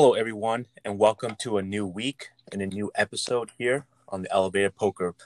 Hello, 0.00 0.12
everyone, 0.12 0.66
and 0.84 0.96
welcome 0.96 1.34
to 1.40 1.58
a 1.58 1.62
new 1.62 1.84
week 1.84 2.28
and 2.52 2.62
a 2.62 2.66
new 2.68 2.88
episode 2.94 3.50
here 3.58 3.84
on 4.08 4.22
the 4.22 4.32
Elevated 4.32 4.76
Poker 4.76 5.16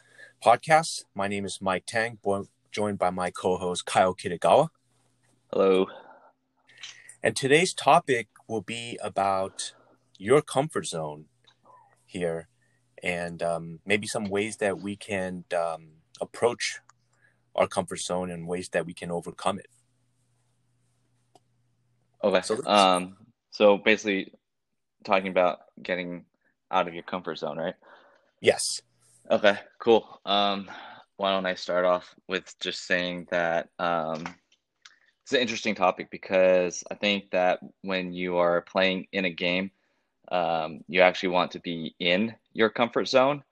Podcast. 0.43 1.05
My 1.15 1.29
name 1.29 1.45
is 1.45 1.61
Mike 1.61 1.85
Tang, 1.85 2.19
joined 2.71 2.99
by 2.99 3.11
my 3.11 3.31
co 3.31 3.59
host 3.59 3.85
Kyle 3.85 4.15
Kitagawa. 4.15 4.69
Hello. 5.53 5.89
And 7.23 7.37
today's 7.37 7.75
topic 7.75 8.29
will 8.49 8.63
be 8.63 8.99
about 9.03 9.75
your 10.17 10.41
comfort 10.41 10.87
zone 10.87 11.27
here 12.07 12.49
and 13.03 13.43
um, 13.43 13.81
maybe 13.85 14.07
some 14.07 14.25
ways 14.25 14.57
that 14.57 14.81
we 14.81 14.97
can 14.97 15.45
um, 15.55 15.89
approach 16.19 16.79
our 17.55 17.67
comfort 17.67 18.01
zone 18.01 18.31
and 18.31 18.49
ways 18.49 18.71
that 18.71 18.87
we 18.87 18.95
can 18.95 19.11
overcome 19.11 19.59
it. 19.59 19.69
Okay. 22.25 22.41
So, 22.41 22.65
um, 22.65 23.19
so 23.51 23.77
basically, 23.77 24.33
talking 25.03 25.29
about 25.29 25.61
getting 25.83 26.25
out 26.71 26.89
of 26.89 26.95
your 26.95 27.03
comfort 27.03 27.39
zone, 27.39 27.59
right? 27.59 27.75
Yes. 28.41 28.81
Okay. 29.31 29.59
Cool. 29.79 30.21
Um, 30.25 30.71
why 31.17 31.31
don't 31.31 31.47
I 31.47 31.55
start 31.55 31.85
off 31.85 32.15
with 32.29 32.55
just 32.61 32.87
saying 32.87 33.29
that 33.31 33.69
um, 33.79 34.25
it's 35.23 35.33
an 35.33 35.41
interesting 35.41 35.75
topic 35.75 36.11
because 36.11 36.83
I 36.91 36.95
think 36.95 37.31
that 37.31 37.61
when 37.83 38.13
you 38.13 38.39
are 38.39 38.63
playing 38.63 39.07
in 39.13 39.25
a 39.25 39.31
game, 39.31 39.71
um, 40.31 40.81
you 40.89 41.03
actually 41.03 41.31
want 41.31 41.53
to 41.53 41.61
be 41.61 41.95
in 41.99 42.35
your 42.53 42.71
comfort 42.71 43.07
zone 43.07 43.45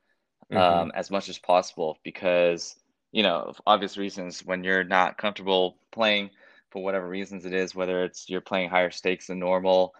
um, 0.50 0.58
mm-hmm. 0.58 0.90
as 0.94 1.10
much 1.10 1.28
as 1.28 1.38
possible 1.38 1.98
because 2.02 2.76
you 3.12 3.22
know 3.22 3.52
obvious 3.66 3.96
reasons 3.96 4.44
when 4.44 4.64
you're 4.64 4.84
not 4.84 5.18
comfortable 5.18 5.76
playing 5.92 6.30
for 6.70 6.82
whatever 6.82 7.08
reasons 7.08 7.44
it 7.44 7.52
is 7.52 7.74
whether 7.74 8.04
it's 8.04 8.28
you're 8.28 8.40
playing 8.40 8.70
higher 8.70 8.90
stakes 8.90 9.26
than 9.26 9.38
normal 9.38 9.94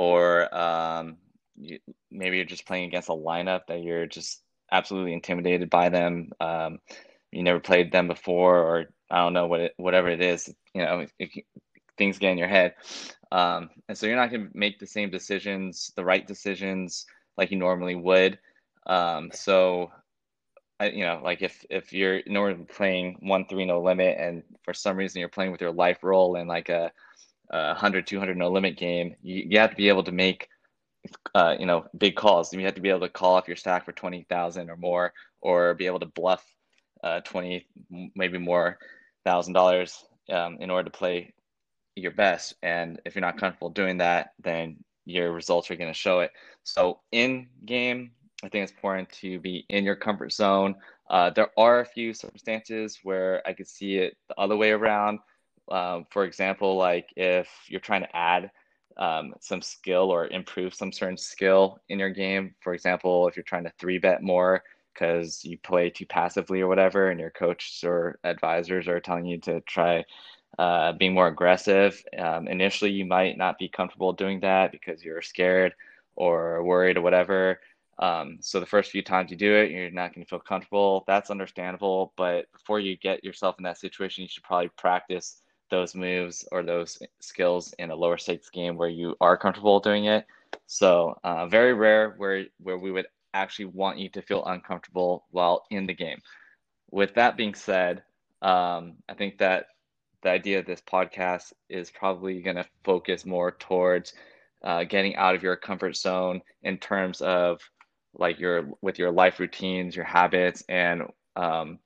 or 0.00 0.54
um, 0.56 1.16
you, 1.56 1.78
maybe 2.10 2.36
you're 2.36 2.46
just 2.46 2.66
playing 2.66 2.86
against 2.86 3.08
a 3.08 3.12
lineup 3.12 3.66
that 3.68 3.82
you're 3.82 4.06
just 4.06 4.42
absolutely 4.72 5.12
intimidated 5.12 5.68
by 5.68 5.88
them 5.88 6.30
um, 6.40 6.78
you 7.32 7.42
never 7.42 7.60
played 7.60 7.92
them 7.92 8.08
before 8.08 8.58
or 8.58 8.86
i 9.10 9.18
don't 9.18 9.32
know 9.32 9.46
what 9.46 9.60
it 9.60 9.74
whatever 9.76 10.08
it 10.08 10.20
is 10.20 10.52
you 10.74 10.82
know 10.82 11.00
it, 11.00 11.12
it, 11.18 11.44
things 12.00 12.18
get 12.18 12.32
in 12.32 12.38
your 12.38 12.48
head. 12.48 12.74
Um, 13.30 13.68
and 13.86 13.96
so 13.96 14.06
you're 14.06 14.16
not 14.16 14.30
going 14.30 14.48
to 14.48 14.58
make 14.58 14.78
the 14.80 14.86
same 14.86 15.10
decisions 15.10 15.92
the 15.94 16.04
right 16.04 16.26
decisions 16.26 17.04
like 17.36 17.50
you 17.50 17.58
normally 17.58 17.94
would. 17.94 18.38
Um, 18.86 19.30
so 19.32 19.92
I, 20.80 20.88
you 20.88 21.04
know 21.04 21.20
like 21.22 21.42
if 21.42 21.62
if 21.68 21.92
you're 21.92 22.22
normally 22.26 22.64
playing 22.64 23.18
one 23.20 23.44
three 23.46 23.66
no 23.66 23.82
limit 23.82 24.16
and 24.18 24.42
for 24.64 24.72
some 24.72 24.96
reason 24.96 25.20
you're 25.20 25.28
playing 25.28 25.52
with 25.52 25.60
your 25.60 25.72
life 25.72 25.98
roll 26.02 26.36
and 26.36 26.48
like 26.48 26.70
a, 26.70 26.90
a 27.50 27.68
100 27.68 28.06
200 28.06 28.36
no 28.36 28.50
limit 28.50 28.76
game 28.76 29.14
you, 29.22 29.44
you 29.48 29.58
have 29.58 29.70
to 29.70 29.76
be 29.76 29.88
able 29.88 30.04
to 30.04 30.12
make 30.12 30.48
uh, 31.34 31.56
you 31.58 31.66
know 31.66 31.86
big 31.96 32.14
calls 32.14 32.52
you 32.52 32.64
have 32.64 32.74
to 32.74 32.80
be 32.80 32.90
able 32.90 33.00
to 33.00 33.08
call 33.08 33.34
off 33.34 33.48
your 33.48 33.56
stack 33.56 33.84
for 33.84 33.92
20000 33.92 34.70
or 34.70 34.76
more 34.76 35.12
or 35.40 35.74
be 35.74 35.86
able 35.86 36.00
to 36.00 36.06
bluff 36.06 36.44
uh, 37.02 37.20
20 37.20 37.66
maybe 38.14 38.38
more 38.38 38.78
thousand 39.24 39.54
dollars 39.54 40.04
um, 40.30 40.58
in 40.60 40.70
order 40.70 40.88
to 40.90 40.96
play 40.96 41.32
your 41.96 42.12
best. 42.12 42.54
And 42.62 43.00
if 43.04 43.14
you're 43.14 43.20
not 43.20 43.38
comfortable 43.38 43.70
doing 43.70 43.98
that, 43.98 44.32
then 44.42 44.76
your 45.04 45.32
results 45.32 45.70
are 45.70 45.76
going 45.76 45.92
to 45.92 45.98
show 45.98 46.20
it. 46.20 46.30
So 46.62 47.00
in 47.12 47.48
game, 47.64 48.12
I 48.42 48.48
think 48.48 48.64
it's 48.64 48.72
important 48.72 49.10
to 49.20 49.38
be 49.40 49.66
in 49.68 49.84
your 49.84 49.96
comfort 49.96 50.32
zone. 50.32 50.76
Uh, 51.08 51.30
there 51.30 51.50
are 51.58 51.80
a 51.80 51.84
few 51.84 52.14
circumstances 52.14 53.00
where 53.02 53.42
I 53.46 53.52
could 53.52 53.68
see 53.68 53.96
it 53.96 54.16
the 54.28 54.38
other 54.38 54.56
way 54.56 54.70
around. 54.70 55.18
Um, 55.70 56.06
for 56.10 56.24
example, 56.24 56.76
like 56.76 57.08
if 57.16 57.48
you're 57.68 57.80
trying 57.80 58.02
to 58.02 58.16
add 58.16 58.50
um, 58.96 59.34
some 59.40 59.62
skill 59.62 60.10
or 60.10 60.26
improve 60.28 60.74
some 60.74 60.92
certain 60.92 61.16
skill 61.16 61.80
in 61.88 61.98
your 61.98 62.10
game. 62.10 62.54
For 62.60 62.74
example, 62.74 63.26
if 63.28 63.36
you're 63.36 63.44
trying 63.44 63.64
to 63.64 63.72
three 63.78 63.98
bet 63.98 64.22
more 64.22 64.62
because 64.92 65.44
you 65.44 65.56
play 65.58 65.88
too 65.90 66.06
passively 66.06 66.60
or 66.60 66.68
whatever, 66.68 67.10
and 67.10 67.20
your 67.20 67.30
coaches 67.30 67.82
or 67.84 68.18
advisors 68.24 68.88
are 68.88 69.00
telling 69.00 69.24
you 69.24 69.38
to 69.38 69.60
try 69.62 70.04
uh, 70.58 70.92
being 70.92 71.14
more 71.14 71.28
aggressive. 71.28 72.02
Um, 72.18 72.48
initially, 72.48 72.90
you 72.90 73.06
might 73.06 73.38
not 73.38 73.58
be 73.58 73.68
comfortable 73.68 74.12
doing 74.12 74.40
that 74.40 74.72
because 74.72 75.02
you're 75.02 75.22
scared 75.22 75.72
or 76.16 76.62
worried 76.64 76.98
or 76.98 77.02
whatever. 77.02 77.60
Um, 77.98 78.38
so 78.40 78.60
the 78.60 78.66
first 78.66 78.90
few 78.90 79.02
times 79.02 79.30
you 79.30 79.36
do 79.36 79.54
it, 79.54 79.70
you're 79.70 79.90
not 79.90 80.14
going 80.14 80.24
to 80.24 80.28
feel 80.28 80.40
comfortable. 80.40 81.04
That's 81.06 81.30
understandable. 81.30 82.12
But 82.16 82.50
before 82.52 82.80
you 82.80 82.96
get 82.96 83.24
yourself 83.24 83.56
in 83.58 83.64
that 83.64 83.78
situation, 83.78 84.22
you 84.22 84.28
should 84.28 84.42
probably 84.42 84.70
practice 84.76 85.42
those 85.70 85.94
moves 85.94 86.46
or 86.52 86.62
those 86.62 87.00
skills 87.20 87.72
in 87.78 87.90
a 87.90 87.96
lower 87.96 88.18
stakes 88.18 88.50
game 88.50 88.76
where 88.76 88.88
you 88.88 89.16
are 89.20 89.36
comfortable 89.36 89.80
doing 89.80 90.06
it. 90.06 90.26
So 90.66 91.18
uh, 91.24 91.46
very 91.46 91.74
rare 91.74 92.14
where 92.16 92.44
where 92.58 92.78
we 92.78 92.90
would 92.90 93.06
actually 93.34 93.66
want 93.66 93.98
you 93.98 94.08
to 94.10 94.22
feel 94.22 94.44
uncomfortable 94.44 95.24
while 95.30 95.64
in 95.70 95.86
the 95.86 95.94
game. 95.94 96.20
With 96.90 97.14
that 97.14 97.36
being 97.36 97.54
said, 97.54 98.02
um, 98.42 98.96
I 99.08 99.14
think 99.14 99.38
that 99.38 99.66
the 100.22 100.30
idea 100.30 100.58
of 100.58 100.66
this 100.66 100.82
podcast 100.82 101.52
is 101.68 101.90
probably 101.90 102.42
going 102.42 102.56
to 102.56 102.66
focus 102.84 103.24
more 103.24 103.52
towards 103.52 104.12
uh, 104.62 104.84
getting 104.84 105.16
out 105.16 105.34
of 105.34 105.42
your 105.42 105.56
comfort 105.56 105.96
zone 105.96 106.42
in 106.62 106.76
terms 106.78 107.20
of 107.20 107.60
like 108.14 108.38
your 108.38 108.68
with 108.82 108.98
your 108.98 109.10
life 109.12 109.38
routines, 109.38 109.96
your 109.96 110.04
habits, 110.04 110.62
and 110.68 111.02
um, 111.36 111.78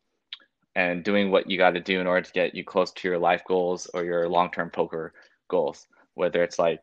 and 0.76 1.04
doing 1.04 1.30
what 1.30 1.48
you 1.48 1.56
got 1.58 1.70
to 1.70 1.80
do 1.80 2.00
in 2.00 2.06
order 2.06 2.22
to 2.22 2.32
get 2.32 2.54
you 2.54 2.64
close 2.64 2.92
to 2.92 3.08
your 3.08 3.18
life 3.18 3.42
goals 3.46 3.86
or 3.94 4.04
your 4.04 4.28
long 4.28 4.50
term 4.50 4.70
poker 4.70 5.12
goals. 5.48 5.86
Whether 6.14 6.42
it's 6.42 6.58
like 6.58 6.80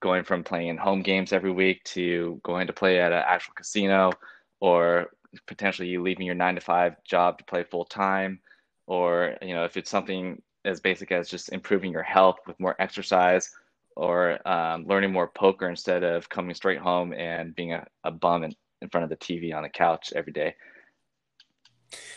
going 0.00 0.24
from 0.24 0.44
playing 0.44 0.76
home 0.76 1.02
games 1.02 1.32
every 1.32 1.52
week 1.52 1.82
to 1.84 2.40
going 2.42 2.66
to 2.66 2.72
play 2.72 3.00
at 3.00 3.12
an 3.12 3.22
actual 3.26 3.54
casino, 3.54 4.12
or 4.60 5.10
potentially 5.46 5.88
you 5.88 6.02
leaving 6.02 6.26
your 6.26 6.34
nine 6.34 6.54
to 6.54 6.60
five 6.60 6.96
job 7.04 7.38
to 7.38 7.44
play 7.44 7.62
full 7.62 7.84
time, 7.84 8.40
or 8.86 9.36
you 9.42 9.54
know 9.54 9.64
if 9.64 9.76
it's 9.76 9.90
something 9.90 10.40
as 10.64 10.80
basic 10.80 11.10
as 11.10 11.28
just 11.28 11.52
improving 11.52 11.90
your 11.92 12.02
health 12.02 12.38
with 12.46 12.58
more 12.60 12.76
exercise 12.78 13.50
or 13.96 14.46
um, 14.48 14.86
learning 14.86 15.12
more 15.12 15.28
poker 15.28 15.68
instead 15.68 16.02
of 16.02 16.28
coming 16.28 16.54
straight 16.54 16.78
home 16.78 17.12
and 17.12 17.54
being 17.54 17.72
a, 17.72 17.86
a 18.04 18.10
bum 18.10 18.44
in, 18.44 18.54
in 18.80 18.88
front 18.88 19.04
of 19.04 19.10
the 19.10 19.16
TV 19.16 19.54
on 19.54 19.62
the 19.62 19.68
couch 19.68 20.12
every 20.14 20.32
day. 20.32 20.54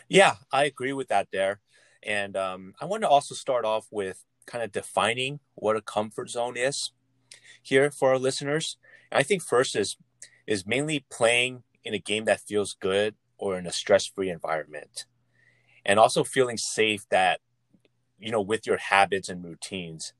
Yeah, 0.07 0.35
I 0.51 0.65
agree 0.65 0.93
with 0.93 1.07
that 1.09 1.29
there. 1.31 1.59
And 2.03 2.37
um, 2.37 2.73
I 2.79 2.85
want 2.85 3.01
to 3.03 3.09
also 3.09 3.35
start 3.35 3.65
off 3.65 3.87
with 3.91 4.23
kind 4.45 4.63
of 4.63 4.71
defining 4.71 5.39
what 5.55 5.75
a 5.75 5.81
comfort 5.81 6.29
zone 6.29 6.55
is 6.55 6.91
here 7.63 7.91
for 7.91 8.11
our 8.11 8.19
listeners. 8.19 8.77
I 9.11 9.23
think 9.23 9.43
first 9.43 9.75
is 9.75 9.97
is 10.47 10.67
mainly 10.67 11.05
playing 11.11 11.63
in 11.83 11.93
a 11.93 11.99
game 11.99 12.25
that 12.25 12.41
feels 12.41 12.75
good 12.79 13.15
or 13.37 13.57
in 13.57 13.67
a 13.67 13.71
stress-free 13.71 14.29
environment. 14.29 15.05
And 15.85 15.99
also 15.99 16.23
feeling 16.23 16.57
safe 16.57 17.07
that 17.09 17.41
you 18.19 18.31
know 18.31 18.41
with 18.41 18.67
your 18.67 18.77
habits 18.77 19.29
and 19.29 19.43
routines 19.43 20.13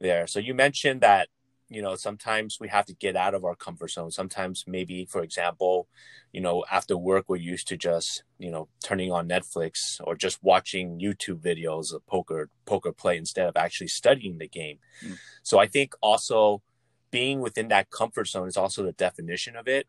there 0.00 0.26
so 0.26 0.38
you 0.40 0.54
mentioned 0.54 1.00
that 1.00 1.28
you 1.70 1.80
know 1.80 1.94
sometimes 1.94 2.58
we 2.60 2.68
have 2.68 2.84
to 2.86 2.94
get 2.94 3.16
out 3.16 3.34
of 3.34 3.44
our 3.44 3.54
comfort 3.54 3.90
zone. 3.90 4.10
Sometimes 4.10 4.64
maybe 4.66 5.06
for 5.06 5.22
example 5.22 5.88
you 6.32 6.40
know 6.40 6.64
after 6.70 6.96
work 6.96 7.24
we're 7.28 7.36
used 7.36 7.68
to 7.68 7.76
just 7.76 8.22
you 8.38 8.50
know 8.50 8.68
turning 8.84 9.10
on 9.10 9.28
netflix 9.28 10.00
or 10.04 10.14
just 10.14 10.38
watching 10.42 11.00
youtube 11.00 11.40
videos 11.40 11.92
of 11.92 12.06
poker 12.06 12.48
poker 12.66 12.92
play 12.92 13.16
instead 13.16 13.48
of 13.48 13.56
actually 13.56 13.88
studying 13.88 14.38
the 14.38 14.46
game. 14.46 14.78
Mm. 15.04 15.18
so 15.42 15.58
i 15.58 15.66
think 15.66 15.92
also 16.00 16.62
being 17.10 17.40
within 17.40 17.68
that 17.68 17.90
comfort 17.90 18.28
zone 18.28 18.48
is 18.48 18.56
also 18.56 18.82
the 18.82 18.92
definition 18.92 19.56
of 19.56 19.68
it. 19.68 19.86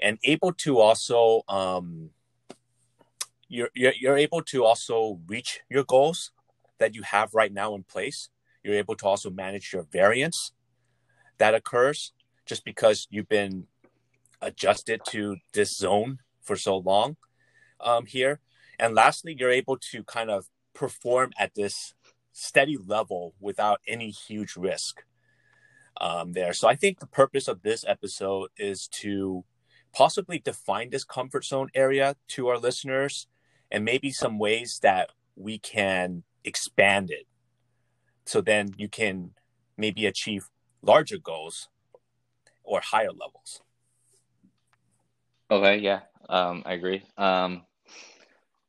And 0.00 0.18
able 0.24 0.52
to 0.54 0.78
also 0.78 1.42
um 1.48 2.10
you're, 3.48 3.70
you're, 3.74 3.92
you're 4.00 4.16
able 4.16 4.42
to 4.42 4.64
also 4.64 5.20
reach 5.28 5.60
your 5.68 5.84
goals 5.84 6.32
that 6.78 6.94
you 6.94 7.02
have 7.02 7.34
right 7.34 7.52
now 7.52 7.74
in 7.74 7.84
place, 7.84 8.30
you're 8.64 8.74
able 8.74 8.96
to 8.96 9.06
also 9.06 9.30
manage 9.30 9.72
your 9.72 9.84
variance 9.92 10.52
that 11.38 11.54
occurs 11.54 12.12
just 12.46 12.64
because 12.64 13.06
you've 13.10 13.28
been 13.28 13.66
adjusted 14.40 15.00
to 15.08 15.36
this 15.52 15.76
zone 15.76 16.18
for 16.42 16.56
so 16.56 16.76
long 16.76 17.16
um, 17.80 18.06
here. 18.06 18.40
And 18.78 18.94
lastly, 18.94 19.34
you're 19.38 19.50
able 19.50 19.78
to 19.92 20.04
kind 20.04 20.30
of 20.30 20.46
perform 20.74 21.32
at 21.38 21.54
this 21.54 21.94
steady 22.32 22.76
level 22.76 23.34
without 23.40 23.80
any 23.86 24.10
huge 24.10 24.56
risk 24.56 25.04
um, 26.00 26.32
there. 26.32 26.52
So 26.52 26.68
I 26.68 26.74
think 26.74 26.98
the 26.98 27.06
purpose 27.06 27.48
of 27.48 27.62
this 27.62 27.84
episode 27.86 28.50
is 28.56 28.88
to 28.88 29.44
possibly 29.94 30.40
define 30.40 30.90
this 30.90 31.04
comfort 31.04 31.44
zone 31.44 31.70
area 31.74 32.16
to 32.28 32.48
our 32.48 32.58
listeners 32.58 33.28
and 33.70 33.84
maybe 33.84 34.10
some 34.10 34.38
ways 34.38 34.80
that 34.82 35.10
we 35.36 35.58
can 35.58 36.24
expand 36.44 37.10
it 37.10 37.26
so 38.26 38.40
then 38.40 38.74
you 38.76 38.88
can 38.88 39.30
maybe 39.76 40.06
achieve 40.06 40.48
larger 40.84 41.18
goals 41.18 41.68
or 42.62 42.80
higher 42.80 43.12
levels. 43.12 43.62
Okay 45.50 45.78
yeah 45.78 46.00
um, 46.28 46.62
i 46.66 46.72
agree. 46.72 47.02
Um, 47.18 47.62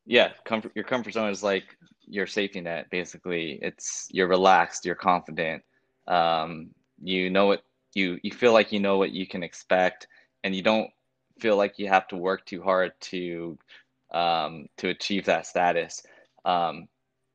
yeah 0.05 0.31
comfort 0.43 0.71
your 0.75 0.85
comfort 0.85 1.13
zone 1.13 1.29
is 1.29 1.43
like 1.43 1.77
your 2.07 2.27
safety 2.27 2.61
net 2.61 2.89
basically. 2.89 3.59
It's 3.61 4.07
you're 4.11 4.27
relaxed 4.27 4.85
you're 4.85 4.95
confident 4.95 5.63
um, 6.07 6.69
you 7.01 7.29
know 7.29 7.47
what 7.47 7.63
you 7.93 8.19
you 8.23 8.31
feel 8.31 8.53
like 8.53 8.71
you 8.71 8.79
know 8.79 8.97
what 8.97 9.11
you 9.11 9.25
can 9.25 9.43
expect, 9.43 10.07
and 10.43 10.55
you 10.55 10.61
don't 10.61 10.89
feel 11.39 11.57
like 11.57 11.79
you 11.79 11.87
have 11.87 12.07
to 12.09 12.17
work 12.17 12.45
too 12.45 12.61
hard 12.61 12.91
to 12.99 13.57
um, 14.13 14.67
to 14.77 14.89
achieve 14.89 15.25
that 15.25 15.47
status. 15.47 16.03
Um, 16.43 16.87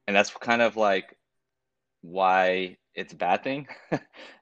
and 0.07 0.17
that's 0.17 0.31
kind 0.31 0.63
of 0.63 0.77
like 0.77 1.17
why 2.03 2.77
it's 2.95 3.13
a 3.13 3.17
bad 3.17 3.43
thing 3.45 3.69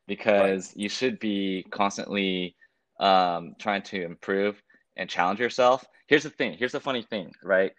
because 0.08 0.68
right. 0.68 0.76
you 0.76 0.88
should 0.88 1.20
be 1.20 1.64
constantly 1.70 2.56
um, 2.98 3.54
trying 3.60 3.82
to 3.82 4.02
improve 4.02 4.60
and 4.96 5.08
challenge 5.08 5.38
yourself. 5.38 5.84
Here's 6.08 6.24
the 6.24 6.30
thing. 6.30 6.56
Here's 6.58 6.72
the 6.72 6.80
funny 6.80 7.02
thing, 7.02 7.32
right? 7.44 7.72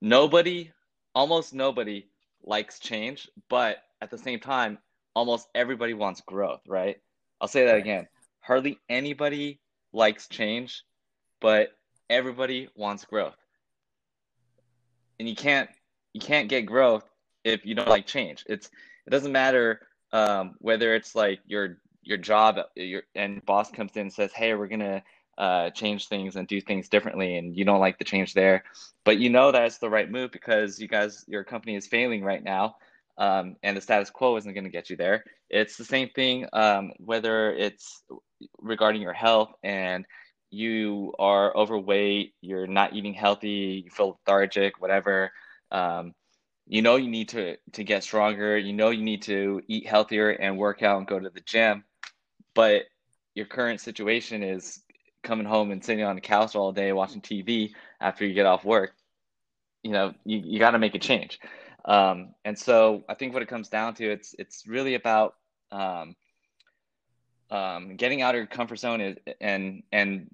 Nobody, 0.00 0.70
almost 1.14 1.54
nobody 1.54 2.06
likes 2.44 2.78
change, 2.78 3.28
but 3.48 3.78
at 4.00 4.10
the 4.10 4.18
same 4.18 4.38
time, 4.38 4.78
almost 5.16 5.48
everybody 5.54 5.94
wants 5.94 6.20
growth, 6.20 6.60
right? 6.68 6.98
I'll 7.40 7.48
say 7.48 7.64
that 7.64 7.78
again. 7.78 8.06
Hardly 8.40 8.78
anybody 8.88 9.58
likes 9.92 10.28
change, 10.28 10.84
but 11.40 11.70
everybody 12.10 12.68
wants 12.76 13.04
growth. 13.06 13.36
And 15.18 15.28
you 15.28 15.34
can't 15.34 15.70
you 16.12 16.20
can't 16.20 16.48
get 16.48 16.62
growth 16.62 17.04
if 17.44 17.64
you 17.64 17.74
don't 17.74 17.88
like 17.88 18.06
change. 18.06 18.44
It's 18.46 18.68
it 19.06 19.10
doesn't 19.10 19.32
matter 19.32 19.80
um, 20.14 20.54
whether 20.58 20.94
it's 20.94 21.14
like 21.16 21.40
your 21.44 21.78
your 22.02 22.18
job 22.18 22.58
your 22.76 23.02
and 23.16 23.44
boss 23.44 23.70
comes 23.70 23.92
in 23.96 24.02
and 24.02 24.12
says, 24.12 24.32
"Hey, 24.32 24.54
we're 24.54 24.68
gonna 24.68 25.02
uh, 25.36 25.70
change 25.70 26.08
things 26.08 26.36
and 26.36 26.46
do 26.46 26.60
things 26.60 26.88
differently," 26.88 27.36
and 27.36 27.56
you 27.56 27.64
don't 27.64 27.80
like 27.80 27.98
the 27.98 28.04
change 28.04 28.32
there, 28.32 28.62
but 29.04 29.18
you 29.18 29.28
know 29.28 29.50
that's 29.50 29.78
the 29.78 29.90
right 29.90 30.10
move 30.10 30.30
because 30.30 30.80
you 30.80 30.86
guys 30.88 31.24
your 31.26 31.42
company 31.42 31.74
is 31.74 31.88
failing 31.88 32.22
right 32.22 32.44
now, 32.44 32.76
um, 33.18 33.56
and 33.64 33.76
the 33.76 33.80
status 33.80 34.08
quo 34.08 34.36
isn't 34.36 34.54
going 34.54 34.64
to 34.64 34.70
get 34.70 34.88
you 34.88 34.96
there. 34.96 35.24
It's 35.50 35.76
the 35.76 35.84
same 35.84 36.08
thing 36.10 36.46
um, 36.52 36.92
whether 36.98 37.52
it's 37.52 38.04
regarding 38.58 39.02
your 39.02 39.12
health 39.12 39.52
and 39.64 40.06
you 40.50 41.12
are 41.18 41.56
overweight, 41.56 42.34
you're 42.40 42.68
not 42.68 42.94
eating 42.94 43.14
healthy, 43.14 43.82
you 43.84 43.90
feel 43.90 44.20
lethargic, 44.24 44.80
whatever. 44.80 45.32
Um, 45.72 46.14
you 46.66 46.82
know 46.82 46.96
you 46.96 47.08
need 47.08 47.28
to 47.30 47.56
to 47.72 47.84
get 47.84 48.02
stronger. 48.02 48.56
You 48.56 48.72
know 48.72 48.90
you 48.90 49.02
need 49.02 49.22
to 49.22 49.62
eat 49.68 49.86
healthier 49.86 50.30
and 50.30 50.58
work 50.58 50.82
out 50.82 50.98
and 50.98 51.06
go 51.06 51.18
to 51.18 51.30
the 51.30 51.40
gym, 51.40 51.84
but 52.54 52.82
your 53.34 53.46
current 53.46 53.80
situation 53.80 54.42
is 54.42 54.80
coming 55.22 55.46
home 55.46 55.70
and 55.70 55.84
sitting 55.84 56.04
on 56.04 56.14
the 56.14 56.20
couch 56.20 56.54
all 56.54 56.72
day 56.72 56.92
watching 56.92 57.20
TV 57.20 57.74
after 58.00 58.24
you 58.26 58.34
get 58.34 58.46
off 58.46 58.64
work. 58.64 58.94
You 59.82 59.92
know 59.92 60.14
you, 60.24 60.38
you 60.38 60.58
got 60.58 60.72
to 60.72 60.78
make 60.78 60.94
a 60.94 60.98
change. 60.98 61.38
Um, 61.84 62.34
and 62.44 62.58
so 62.58 63.04
I 63.08 63.14
think 63.14 63.34
what 63.34 63.42
it 63.42 63.48
comes 63.48 63.68
down 63.68 63.94
to, 63.94 64.10
it's 64.10 64.34
it's 64.38 64.66
really 64.66 64.94
about 64.94 65.34
um, 65.70 66.16
um, 67.50 67.96
getting 67.96 68.22
out 68.22 68.34
of 68.34 68.38
your 68.38 68.46
comfort 68.46 68.76
zone 68.78 69.00
is, 69.00 69.16
and 69.40 69.82
and 69.92 70.28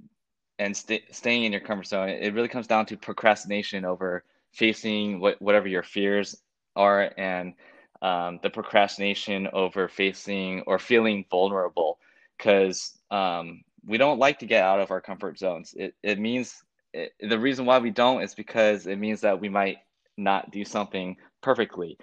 and 0.58 0.76
st- 0.76 1.14
staying 1.14 1.44
in 1.44 1.52
your 1.52 1.60
comfort 1.60 1.86
zone. 1.86 2.08
It 2.08 2.34
really 2.34 2.48
comes 2.48 2.68
down 2.68 2.86
to 2.86 2.96
procrastination 2.96 3.84
over 3.84 4.24
facing 4.52 5.20
what 5.20 5.40
whatever 5.40 5.68
your 5.68 5.82
fears 5.82 6.36
are, 6.76 7.12
and 7.16 7.54
um, 8.02 8.40
the 8.42 8.50
procrastination 8.50 9.48
over 9.52 9.88
facing 9.88 10.62
or 10.66 10.78
feeling 10.78 11.24
vulnerable, 11.30 11.98
because 12.38 12.98
um, 13.10 13.62
we 13.86 13.98
don't 13.98 14.18
like 14.18 14.38
to 14.40 14.46
get 14.46 14.64
out 14.64 14.80
of 14.80 14.90
our 14.90 15.00
comfort 15.00 15.38
zones. 15.38 15.74
It 15.76 15.94
it 16.02 16.18
means 16.18 16.62
it, 16.92 17.12
the 17.20 17.38
reason 17.38 17.66
why 17.66 17.78
we 17.78 17.90
don't 17.90 18.22
is 18.22 18.34
because 18.34 18.86
it 18.86 18.96
means 18.96 19.20
that 19.20 19.40
we 19.40 19.48
might 19.48 19.78
not 20.16 20.50
do 20.50 20.64
something 20.64 21.16
perfectly. 21.42 21.96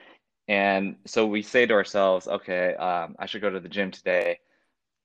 And 0.48 0.96
so 1.06 1.26
we 1.26 1.42
say 1.42 1.66
to 1.66 1.74
ourselves, 1.74 2.28
okay, 2.28 2.74
um, 2.76 3.16
I 3.20 3.26
should 3.26 3.42
go 3.42 3.50
to 3.50 3.60
the 3.60 3.68
gym 3.70 3.92
today, 3.92 4.40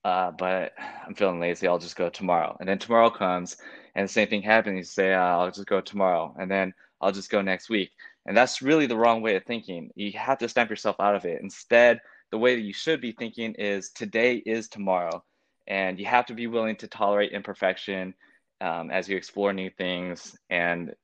uh, 0.05 0.31
but 0.31 0.73
I'm 1.05 1.15
feeling 1.15 1.41
lazy. 1.41 1.67
I'll 1.67 1.79
just 1.79 1.97
go 1.97 2.09
tomorrow. 2.09 2.57
And 2.61 2.69
then 2.69 2.79
tomorrow 2.79 3.11
comes, 3.11 3.57
and 3.95 4.09
the 4.09 4.13
same 4.13 4.29
thing 4.29 4.43
happens. 4.43 4.77
You 4.77 4.85
say, 4.85 5.15
uh, 5.15 5.21
I'll 5.21 5.51
just 5.51 5.67
go 5.67 5.81
tomorrow, 5.81 6.35
and 6.39 6.51
then 6.51 6.73
I'll 7.03 7.13
just 7.13 7.31
go 7.31 7.43
next 7.43 7.69
week. 7.69 7.91
And 8.27 8.37
that's 8.37 8.63
really 8.63 8.87
the 8.87 8.97
wrong 8.97 9.21
way 9.21 9.37
of 9.37 9.45
thinking. 9.45 9.91
You 9.95 10.13
have 10.13 10.39
to 10.39 10.49
stamp 10.49 10.71
yourself 10.71 10.97
out 11.01 11.17
of 11.17 11.25
it. 11.25 11.43
Instead, 11.43 12.01
the 12.31 12.39
way 12.39 12.55
that 12.55 12.63
you 12.63 12.73
should 12.73 13.01
be 13.01 13.13
thinking 13.13 13.55
is 13.55 13.91
today 13.91 14.37
is 14.37 14.69
tomorrow. 14.69 15.23
And 15.67 15.99
you 15.99 16.07
have 16.07 16.27
to 16.27 16.35
be 16.35 16.47
willing 16.47 16.77
to 16.77 16.87
tolerate 16.87 17.33
imperfection 17.33 18.15
um, 18.61 18.91
as 18.91 19.09
you 19.09 19.17
explore 19.17 19.53
new 19.53 19.71
things. 19.71 20.37
And 20.49 20.95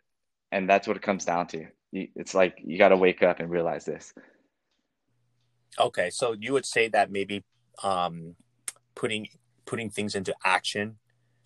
and 0.51 0.71
that's 0.71 0.89
what 0.89 0.97
it 0.97 1.03
comes 1.03 1.27
down 1.27 1.47
to 1.49 1.67
it's 1.93 2.35
like 2.35 2.61
you 2.65 2.79
got 2.79 2.89
to 2.89 2.97
wake 2.97 3.23
up 3.23 3.41
and 3.41 3.51
realize 3.51 3.85
this. 3.85 4.13
Okay, 5.79 6.11
so 6.11 6.33
you 6.33 6.53
would 6.53 6.67
say 6.67 6.89
that 6.89 7.11
maybe 7.11 7.45
um, 7.83 8.35
putting 8.95 9.29
putting 9.65 9.91
things 9.91 10.15
into 10.15 10.35
action, 10.45 10.99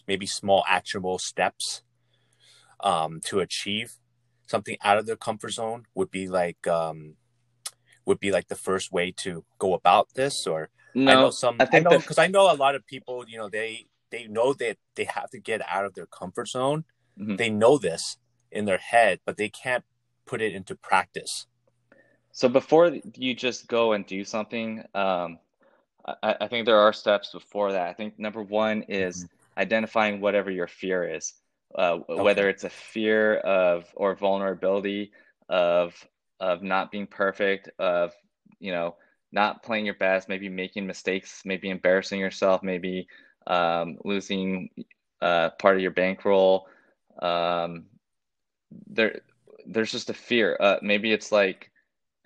maybe 0.07 0.27
small 0.27 0.65
actionable 0.69 1.19
steps 1.19 1.83
um, 2.81 3.21
to 3.25 3.41
achieve 3.41 3.95
something 4.47 4.77
out 4.83 4.99
of 4.99 5.07
their 5.07 5.17
comfort 5.17 5.51
zone 5.51 5.87
would 5.95 6.11
be 6.11 6.29
like 6.29 6.67
um, 6.67 7.15
would 8.05 8.21
be 8.21 8.31
like 8.31 8.49
the 8.49 8.55
first 8.55 8.93
way 8.93 9.13
to 9.19 9.45
go 9.59 9.75
about 9.75 10.15
this. 10.15 10.47
Or 10.47 10.71
no, 10.95 11.11
I 11.11 11.15
know 11.15 11.31
some 11.31 11.57
I 11.61 11.65
think 11.65 11.89
because 11.89 12.19
I, 12.19 12.25
I, 12.25 12.29
know 12.29 12.53
a 12.53 12.55
lot 12.55 12.75
of 12.75 12.87
people. 12.87 13.25
You 13.29 13.39
know, 13.39 13.49
they 13.49 13.87
they 14.11 14.27
know 14.27 14.53
that 14.55 14.77
they 14.95 15.05
have 15.05 15.31
to 15.31 15.39
get 15.39 15.63
out 15.69 15.85
of 15.85 15.95
their 15.95 16.07
comfort 16.07 16.49
zone. 16.49 16.85
Mm-hmm. 17.19 17.37
They 17.37 17.51
know 17.51 17.79
this 17.79 18.19
in 18.51 18.65
their 18.65 18.79
head, 18.79 19.21
but 19.25 19.37
they 19.37 19.49
can't 19.49 19.85
put 20.27 20.41
it 20.41 20.55
into 20.55 20.75
practice. 20.75 21.47
So 22.33 22.49
before 22.49 22.97
you 23.17 23.35
just 23.35 23.69
go 23.69 23.93
and 23.93 24.07
do 24.07 24.25
something, 24.25 24.85
um, 24.95 25.39
I, 26.23 26.37
I, 26.41 26.49
think 26.49 26.65
there 26.65 26.79
are 26.79 26.93
steps 26.93 27.31
before 27.33 27.73
that. 27.73 27.89
I 27.89 27.93
think 27.93 28.19
number 28.19 28.43
one 28.43 28.83
is 28.83 29.25
mm-hmm. 29.25 29.61
identifying 29.61 30.21
whatever 30.21 30.51
your 30.51 30.67
fear 30.67 31.05
is, 31.05 31.35
uh, 31.77 31.99
okay. 32.09 32.23
whether 32.23 32.49
it's 32.49 32.65
a 32.65 32.71
fear 32.71 33.37
of 33.37 33.87
or 33.95 34.15
vulnerability 34.15 35.13
of 35.49 35.95
of 36.41 36.63
not 36.63 36.91
being 36.91 37.07
perfect, 37.07 37.71
of 37.79 38.13
you 38.59 38.73
know 38.73 38.97
not 39.33 39.63
playing 39.63 39.87
your 39.87 39.95
best, 39.95 40.29
maybe 40.29 40.49
making 40.49 40.87
mistakes, 40.87 41.43
maybe 41.45 41.71
embarrassing 41.71 42.21
yourself, 42.21 42.63
maybe 42.63 43.09
um, 43.47 43.97
losing 44.05 44.69
uh, 45.23 45.51
part 45.59 45.77
of 45.77 45.83
your 45.83 45.91
bankroll. 45.91 46.67
Um, 47.21 47.87
there, 48.87 49.21
there's 49.67 49.91
just 49.91 50.11
a 50.11 50.15
fear. 50.15 50.57
Uh, 50.61 50.77
maybe 50.83 51.13
it's 51.13 51.33
like, 51.33 51.71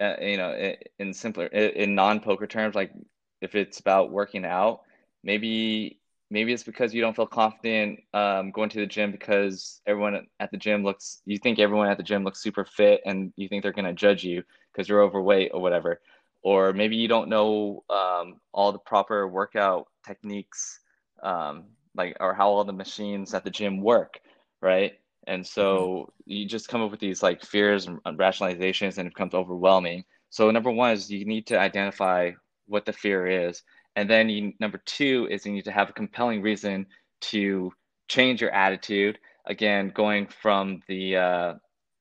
uh, 0.00 0.16
you 0.20 0.36
know, 0.36 0.74
in, 0.98 1.14
simpler, 1.14 1.46
in 1.46 1.94
non-poker 1.94 2.46
terms, 2.46 2.74
like 2.74 2.92
if 3.40 3.54
it's 3.54 3.78
about 3.78 4.10
working 4.10 4.44
out, 4.44 4.82
maybe 5.22 6.00
maybe 6.30 6.52
it's 6.52 6.62
because 6.62 6.92
you 6.92 7.00
don't 7.00 7.14
feel 7.14 7.26
confident 7.26 8.00
um, 8.14 8.50
going 8.50 8.68
to 8.70 8.80
the 8.80 8.86
gym 8.86 9.12
because 9.12 9.80
everyone 9.86 10.26
at 10.40 10.50
the 10.50 10.56
gym 10.56 10.82
looks. 10.82 11.22
You 11.24 11.38
think 11.38 11.58
everyone 11.58 11.88
at 11.88 11.96
the 11.96 12.02
gym 12.02 12.24
looks 12.24 12.42
super 12.42 12.64
fit, 12.64 13.00
and 13.04 13.32
you 13.36 13.48
think 13.48 13.62
they're 13.62 13.72
gonna 13.72 13.92
judge 13.92 14.24
you 14.24 14.42
because 14.72 14.88
you're 14.88 15.02
overweight 15.02 15.50
or 15.54 15.60
whatever. 15.60 16.00
Or 16.42 16.72
maybe 16.72 16.96
you 16.96 17.08
don't 17.08 17.28
know 17.28 17.84
um, 17.90 18.40
all 18.52 18.72
the 18.72 18.78
proper 18.78 19.26
workout 19.26 19.88
techniques, 20.06 20.80
um, 21.22 21.64
like 21.96 22.16
or 22.20 22.34
how 22.34 22.50
all 22.50 22.64
the 22.64 22.72
machines 22.72 23.34
at 23.34 23.44
the 23.44 23.50
gym 23.50 23.80
work, 23.80 24.20
right? 24.60 24.94
And 25.26 25.44
so 25.46 25.66
mm-hmm. 25.76 26.32
you 26.32 26.46
just 26.46 26.68
come 26.68 26.82
up 26.82 26.90
with 26.90 27.00
these 27.00 27.22
like 27.22 27.44
fears 27.44 27.86
and 27.86 28.00
rationalizations 28.18 28.98
and 28.98 29.06
it 29.06 29.14
becomes 29.14 29.34
overwhelming. 29.34 30.04
So 30.30 30.50
number 30.50 30.70
one 30.70 30.92
is 30.92 31.10
you 31.10 31.24
need 31.24 31.46
to 31.48 31.58
identify 31.58 32.32
what 32.66 32.84
the 32.84 32.92
fear 32.92 33.26
is. 33.26 33.62
And 33.96 34.08
then 34.08 34.28
you, 34.28 34.52
number 34.60 34.78
two 34.84 35.26
is 35.30 35.46
you 35.46 35.52
need 35.52 35.64
to 35.64 35.72
have 35.72 35.90
a 35.90 35.94
compelling 35.94 36.42
reason 36.42 36.86
to 37.22 37.72
change 38.08 38.40
your 38.40 38.50
attitude. 38.50 39.18
Again, 39.46 39.90
going 39.94 40.26
from 40.26 40.82
the 40.86 41.16
uh, 41.16 41.54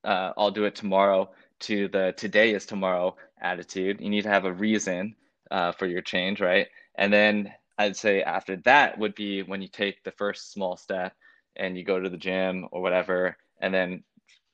uh, 0.04 0.32
I'll 0.36 0.50
do 0.50 0.64
it 0.64 0.74
tomorrow 0.74 1.30
to 1.60 1.88
the 1.88 2.14
today 2.16 2.54
is 2.54 2.66
tomorrow 2.66 3.16
attitude. 3.40 4.00
You 4.00 4.10
need 4.10 4.22
to 4.22 4.28
have 4.28 4.44
a 4.44 4.52
reason 4.52 5.16
uh, 5.50 5.72
for 5.72 5.86
your 5.86 6.02
change, 6.02 6.40
right? 6.40 6.68
And 6.96 7.12
then 7.12 7.52
I'd 7.78 7.96
say 7.96 8.22
after 8.22 8.56
that 8.64 8.98
would 8.98 9.14
be 9.14 9.42
when 9.42 9.62
you 9.62 9.68
take 9.68 10.02
the 10.04 10.12
first 10.12 10.52
small 10.52 10.76
step 10.76 11.14
and 11.56 11.76
you 11.76 11.84
go 11.84 11.98
to 11.98 12.08
the 12.08 12.16
gym 12.16 12.66
or 12.72 12.82
whatever 12.82 13.36
and 13.60 13.72
then 13.72 14.04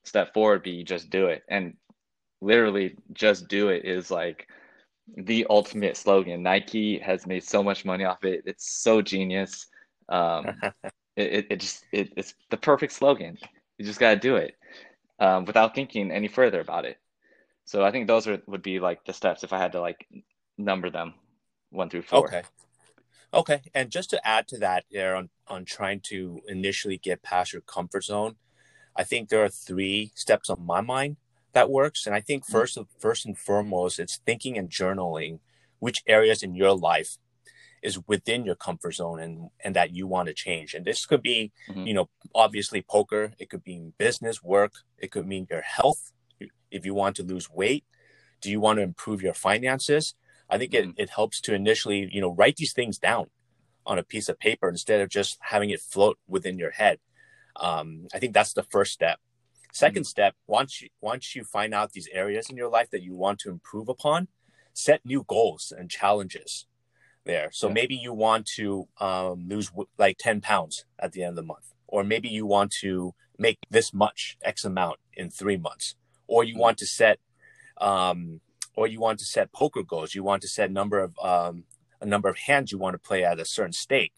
step 0.04 0.34
forward 0.34 0.62
be 0.62 0.70
you 0.70 0.84
just 0.84 1.10
do 1.10 1.26
it 1.26 1.42
and 1.48 1.76
literally 2.40 2.96
just 3.12 3.48
do 3.48 3.68
it 3.68 3.84
is 3.84 4.10
like 4.10 4.48
the 5.16 5.46
ultimate 5.50 5.96
slogan. 5.96 6.42
Nike 6.42 6.98
has 6.98 7.26
made 7.26 7.44
so 7.44 7.62
much 7.62 7.84
money 7.84 8.04
off 8.04 8.24
it. 8.24 8.42
It's 8.46 8.72
so 8.72 9.02
genius. 9.02 9.66
Um, 10.08 10.46
it, 11.16 11.46
it 11.50 11.60
just 11.60 11.84
it, 11.92 12.12
it's 12.16 12.34
the 12.50 12.56
perfect 12.56 12.92
slogan. 12.92 13.38
You 13.78 13.84
just 13.84 14.00
got 14.00 14.14
to 14.14 14.20
do 14.20 14.36
it 14.36 14.56
um, 15.18 15.44
without 15.44 15.74
thinking 15.74 16.10
any 16.10 16.28
further 16.28 16.60
about 16.60 16.84
it. 16.84 16.98
So 17.64 17.84
i 17.84 17.92
think 17.92 18.08
those 18.08 18.26
are 18.26 18.42
would 18.46 18.62
be 18.62 18.80
like 18.80 19.04
the 19.04 19.12
steps 19.12 19.44
if 19.44 19.52
i 19.52 19.58
had 19.58 19.72
to 19.72 19.80
like 19.80 20.06
number 20.58 20.90
them. 20.90 21.14
One 21.70 21.88
through 21.88 22.02
four. 22.02 22.26
Okay. 22.26 22.42
Okay, 23.34 23.62
and 23.72 23.90
just 23.90 24.10
to 24.10 24.26
add 24.26 24.46
to 24.48 24.58
that, 24.58 24.84
there 24.90 25.16
on 25.16 25.30
on 25.48 25.64
trying 25.64 26.00
to 26.00 26.40
initially 26.48 26.98
get 26.98 27.22
past 27.22 27.54
your 27.54 27.62
comfort 27.62 28.04
zone, 28.04 28.36
I 28.94 29.04
think 29.04 29.28
there 29.28 29.42
are 29.42 29.48
three 29.48 30.12
steps 30.14 30.50
on 30.50 30.66
my 30.66 30.82
mind 30.82 31.16
that 31.52 31.70
works, 31.70 32.06
and 32.06 32.14
I 32.14 32.20
think 32.20 32.44
mm-hmm. 32.44 32.52
first 32.52 32.78
first 32.98 33.26
and 33.26 33.36
foremost, 33.36 33.98
it's 33.98 34.18
thinking 34.26 34.58
and 34.58 34.68
journaling 34.68 35.40
which 35.78 36.02
areas 36.06 36.42
in 36.42 36.54
your 36.54 36.74
life 36.76 37.18
is 37.82 37.98
within 38.06 38.44
your 38.44 38.54
comfort 38.54 38.92
zone 38.94 39.20
and 39.20 39.50
and 39.64 39.74
that 39.74 39.92
you 39.92 40.06
want 40.06 40.28
to 40.28 40.34
change 40.34 40.72
and 40.74 40.84
this 40.84 41.04
could 41.04 41.22
be 41.22 41.50
Mhm. 41.68 41.86
you 41.88 41.94
know 41.94 42.08
obviously 42.34 42.80
poker 42.80 43.32
it 43.38 43.50
could 43.50 43.64
be 43.64 43.92
business 43.98 44.42
work 44.42 44.72
it 44.98 45.10
could 45.10 45.26
mean 45.26 45.46
your 45.50 45.62
health 45.62 46.12
if 46.70 46.86
you 46.86 46.94
want 46.94 47.16
to 47.16 47.24
lose 47.24 47.50
weight 47.50 47.84
do 48.40 48.50
you 48.50 48.60
want 48.60 48.76
to 48.78 48.82
improve 48.82 49.20
your 49.20 49.34
finances 49.34 50.14
i 50.48 50.56
think 50.58 50.70
Mhm. 50.72 50.90
it, 50.90 51.02
it 51.04 51.10
helps 51.10 51.40
to 51.40 51.54
initially 51.54 52.08
you 52.12 52.20
know 52.20 52.30
write 52.30 52.56
these 52.56 52.72
things 52.72 52.98
down 52.98 53.26
on 53.84 53.98
a 53.98 54.04
piece 54.04 54.28
of 54.28 54.38
paper 54.38 54.68
instead 54.68 55.00
of 55.00 55.08
just 55.08 55.36
having 55.52 55.70
it 55.70 55.80
float 55.80 56.16
within 56.28 56.56
your 56.62 56.70
head 56.70 57.00
um, 57.56 58.06
i 58.14 58.18
think 58.20 58.32
that's 58.32 58.52
the 58.52 58.62
first 58.74 58.92
step 58.92 59.18
2nd 59.72 60.04
step 60.06 60.34
once 60.46 60.82
you 60.82 60.88
once 61.00 61.34
you 61.34 61.44
find 61.44 61.72
out 61.74 61.92
these 61.92 62.08
areas 62.12 62.50
in 62.50 62.56
your 62.56 62.68
life 62.68 62.90
that 62.90 63.02
you 63.02 63.14
want 63.14 63.38
to 63.40 63.50
improve 63.50 63.88
upon 63.88 64.28
set 64.74 65.04
new 65.04 65.24
goals 65.26 65.72
and 65.76 65.90
challenges 65.90 66.66
there. 67.24 67.50
So 67.52 67.68
Yeah. 67.68 67.74
maybe 67.74 67.94
you 67.94 68.12
want 68.12 68.46
to 68.56 68.88
um, 68.98 69.48
lose 69.48 69.70
like 69.98 70.16
10 70.18 70.40
pounds 70.40 70.84
at 70.98 71.12
the 71.12 71.22
end 71.22 71.30
of 71.30 71.36
the 71.36 71.42
month 71.42 71.72
or 71.86 72.02
maybe 72.04 72.28
you 72.28 72.46
want 72.46 72.72
to 72.80 73.14
make 73.38 73.58
this 73.70 73.92
much 73.92 74.36
x 74.42 74.64
amount 74.64 74.98
in 75.14 75.30
three 75.30 75.56
months 75.56 75.94
or 76.26 76.44
you 76.44 76.54
Mhm. 76.54 76.60
want 76.60 76.78
to 76.78 76.86
set 76.86 77.18
um, 77.78 78.40
or 78.76 78.86
you 78.86 79.00
want 79.00 79.18
to 79.18 79.24
set 79.24 79.52
poker 79.52 79.82
goals. 79.82 80.14
You 80.14 80.22
want 80.22 80.42
to 80.42 80.48
set 80.48 80.70
number 80.70 80.98
of 81.00 81.18
um, 81.18 81.64
a 82.00 82.06
number 82.06 82.28
of 82.28 82.38
hands 82.38 82.72
you 82.72 82.78
want 82.78 82.94
to 82.94 82.98
play 82.98 83.24
at 83.24 83.38
a 83.38 83.44
certain 83.44 83.72
stake 83.72 84.12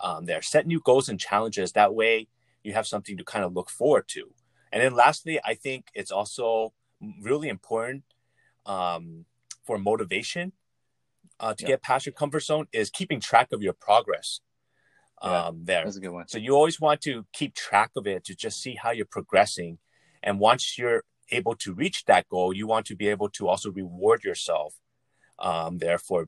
um, 0.00 0.26
there. 0.26 0.42
Set 0.42 0.66
new 0.66 0.80
goals 0.80 1.08
and 1.08 1.18
challenges. 1.18 1.72
That 1.72 1.94
way 1.94 2.28
you 2.62 2.72
have 2.74 2.86
something 2.86 3.16
to 3.16 3.24
kind 3.24 3.44
of 3.44 3.54
look 3.54 3.70
forward 3.70 4.06
to 4.08 4.32
and 4.72 4.82
then 4.82 4.94
lastly 4.94 5.38
i 5.44 5.54
think 5.54 5.86
it's 5.94 6.10
also 6.10 6.72
really 7.22 7.48
important 7.48 8.02
um, 8.66 9.24
for 9.66 9.78
motivation 9.78 10.52
uh, 11.40 11.54
to 11.54 11.64
get 11.64 11.82
past 11.82 12.06
your 12.06 12.12
comfort 12.12 12.40
zone 12.40 12.66
is 12.72 12.88
keeping 12.90 13.20
track 13.20 13.48
of 13.52 13.62
your 13.62 13.74
progress 13.74 14.40
Yeah. 15.22 15.46
um, 15.46 15.64
there 15.64 15.84
That's 15.84 15.96
a 15.96 16.00
good 16.00 16.14
one. 16.18 16.26
so 16.28 16.38
you 16.38 16.52
always 16.54 16.80
want 16.80 17.00
to 17.02 17.24
keep 17.32 17.54
track 17.54 17.90
of 17.96 18.06
it 18.06 18.24
to 18.24 18.34
just 18.34 18.60
see 18.62 18.74
how 18.82 18.90
you're 18.96 19.06
progressing. 19.18 19.78
And 20.22 20.40
once 20.40 20.76
you're 20.78 21.02
able 21.30 21.54
to 21.64 21.72
reach 21.82 21.98
that 22.06 22.24
goal, 22.28 22.48
you 22.60 22.66
want 22.66 22.84
to 22.86 22.96
be 23.02 23.08
able 23.14 23.30
to 23.38 23.42
also 23.50 23.68
reward 23.70 24.24
yourself 24.24 24.74
um, 25.38 25.78
there 25.78 25.98
for 25.98 26.20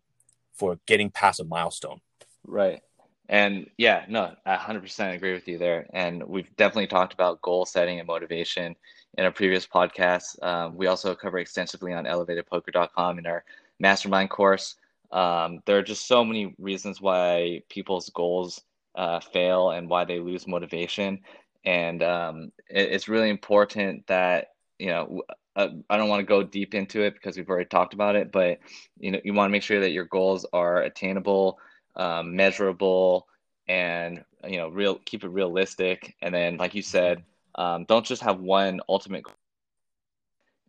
for 0.59 0.71
getting 0.87 1.11
past 1.11 1.41
a 1.41 1.45
milestone. 1.45 2.01
Right. 2.45 2.81
And 3.29 3.69
yeah, 3.77 4.05
no, 4.09 4.35
I 4.47 4.57
100% 4.57 5.15
agree 5.15 5.35
with 5.35 5.47
you 5.47 5.59
there. 5.59 5.87
And 5.93 6.23
we've 6.23 6.55
definitely 6.57 6.87
talked 6.87 7.13
about 7.13 7.43
goal 7.43 7.67
setting 7.67 7.99
and 7.99 8.07
motivation 8.07 8.75
in 9.19 9.25
our 9.25 9.31
previous 9.31 9.67
podcasts. 9.67 10.43
Um, 10.43 10.77
we 10.77 10.87
also 10.87 11.15
cover 11.15 11.39
extensively 11.39 11.93
on 11.93 12.05
elevatedpoker.com 12.05 13.19
in 13.19 13.27
our 13.27 13.45
mastermind 13.81 14.31
course. 14.31 14.77
Um, 15.13 15.61
there 15.67 15.77
are 15.77 15.83
just 15.83 16.07
so 16.07 16.25
many 16.25 16.55
reasons 16.59 17.01
why 17.01 17.63
people's 17.69 18.09
goals 18.11 18.63
uh, 18.95 19.21
fail 19.21 19.71
and 19.71 19.89
why 19.89 20.05
they 20.05 20.21
lose 20.21 20.47
motivation. 20.47 21.21
And 21.65 22.03
um, 22.03 22.53
it, 22.71 22.93
it's 22.93 23.09
really 23.09 23.29
important 23.29 24.07
that, 24.07 24.53
you 24.79 24.89
know, 24.89 25.23
uh, 25.55 25.69
I 25.91 25.97
don't 25.97 26.09
want 26.09 26.21
to 26.21 26.27
go 26.27 26.43
deep 26.43 26.75
into 26.75 27.03
it 27.03 27.15
because 27.15 27.37
we've 27.37 27.49
already 27.49 27.69
talked 27.69 27.93
about 27.93 28.17
it, 28.17 28.31
but 28.31 28.59
you 29.01 29.11
know, 29.11 29.21
you 29.25 29.35
want 29.35 29.49
to 29.49 29.53
make 29.53 29.65
sure 29.65 29.81
that 29.81 29.91
your 29.91 30.05
goals 30.05 30.47
are 30.53 30.83
attainable 30.83 31.59
um, 31.99 32.37
measurable 32.37 33.27
and 33.69 34.25
you 34.47 34.59
know 34.59 34.69
real 34.69 34.97
keep 35.05 35.25
it 35.25 35.29
realistic. 35.29 36.15
And 36.23 36.35
then 36.35 36.57
like 36.59 36.75
you 36.75 36.83
said 36.83 37.25
um, 37.57 37.85
don't 37.87 38.07
just 38.07 38.23
have 38.23 38.41
one 38.41 38.81
ultimate 38.89 39.25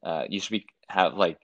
uh, 0.03 0.25
you 0.29 0.39
should 0.39 0.51
be 0.51 0.65
have 0.89 1.15
like 1.15 1.37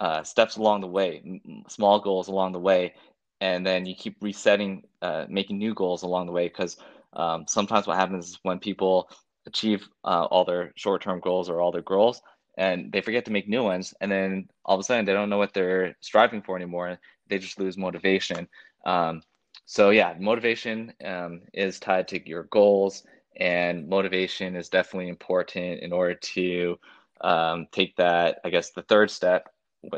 uh, 0.00 0.22
steps 0.22 0.56
along 0.56 0.80
the 0.80 0.86
way 0.86 1.22
m- 1.24 1.64
small 1.68 2.00
goals 2.00 2.28
along 2.28 2.52
the 2.52 2.58
way. 2.58 2.94
And 3.40 3.66
then 3.66 3.86
you 3.86 3.94
keep 3.94 4.16
resetting 4.22 4.82
uh, 5.02 5.26
making 5.28 5.58
new 5.58 5.74
goals 5.74 6.02
along 6.02 6.26
the 6.26 6.32
way. 6.32 6.48
Because 6.48 6.76
um, 7.14 7.44
sometimes 7.46 7.86
what 7.86 7.96
happens 7.96 8.28
is 8.30 8.38
when 8.42 8.58
people 8.58 9.08
achieve 9.46 9.88
uh, 10.04 10.24
all 10.30 10.44
their 10.44 10.72
short-term 10.76 11.20
goals 11.20 11.48
or 11.48 11.60
all 11.60 11.72
their 11.72 11.82
goals 11.82 12.20
and 12.58 12.92
they 12.92 13.00
forget 13.00 13.24
to 13.24 13.32
make 13.32 13.48
new 13.48 13.62
ones 13.62 13.94
and 14.00 14.10
then 14.10 14.48
all 14.64 14.74
of 14.74 14.80
a 14.80 14.82
sudden 14.82 15.04
they 15.04 15.12
don't 15.12 15.28
know 15.30 15.38
what 15.38 15.52
they're 15.54 15.94
striving 16.00 16.42
for 16.42 16.56
anymore 16.56 16.98
they 17.28 17.38
just 17.38 17.58
lose 17.58 17.76
motivation 17.78 18.48
um, 18.84 19.22
so 19.66 19.90
yeah, 19.90 20.14
motivation 20.18 20.92
um, 21.04 21.42
is 21.52 21.78
tied 21.78 22.08
to 22.08 22.28
your 22.28 22.44
goals, 22.44 23.04
and 23.36 23.88
motivation 23.88 24.56
is 24.56 24.68
definitely 24.68 25.08
important 25.08 25.80
in 25.80 25.92
order 25.92 26.14
to 26.14 26.78
um, 27.20 27.66
take 27.70 27.96
that. 27.96 28.40
I 28.44 28.50
guess 28.50 28.70
the 28.70 28.82
third 28.82 29.10
step 29.10 29.48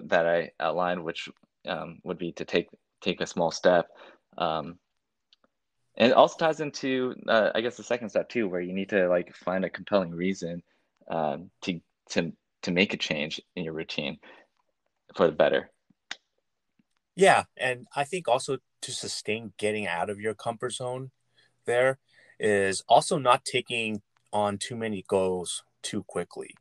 that 0.05 0.27
I 0.27 0.51
outlined, 0.61 1.03
which 1.05 1.29
um, 1.67 2.01
would 2.05 2.19
be 2.19 2.33
to 2.33 2.45
take 2.45 2.69
take 3.01 3.21
a 3.21 3.27
small 3.27 3.51
step, 3.51 3.89
um, 4.37 4.79
and 5.97 6.11
it 6.11 6.17
also 6.17 6.37
ties 6.39 6.61
into 6.61 7.15
uh, 7.29 7.51
I 7.55 7.61
guess 7.61 7.77
the 7.77 7.83
second 7.83 8.11
step 8.11 8.29
too, 8.29 8.49
where 8.49 8.61
you 8.61 8.73
need 8.73 8.91
to 8.91 9.09
like 9.09 9.35
find 9.35 9.65
a 9.65 9.71
compelling 9.71 10.11
reason 10.11 10.63
um, 11.11 11.51
to 11.63 11.81
to 12.11 12.33
to 12.63 12.71
make 12.71 12.95
a 12.95 12.99
change 12.99 13.41
in 13.57 13.65
your 13.65 13.75
routine 13.75 14.19
for 15.17 15.27
the 15.27 15.33
better. 15.33 15.71
Yeah, 17.15 17.45
and 17.57 17.87
I 17.95 18.05
think 18.05 18.29
also 18.29 18.59
to 18.83 18.93
sustain 18.93 19.53
getting 19.57 19.87
out 19.87 20.11
of 20.11 20.21
your 20.21 20.35
comfort 20.35 20.73
zone 20.73 21.11
there 21.65 21.99
is 22.39 22.83
also 22.89 23.19
not 23.19 23.45
taking 23.45 24.03
on 24.33 24.59
too 24.59 24.77
many 24.77 25.05
goals 25.07 25.63
too 25.83 26.03
quickly. 26.05 26.55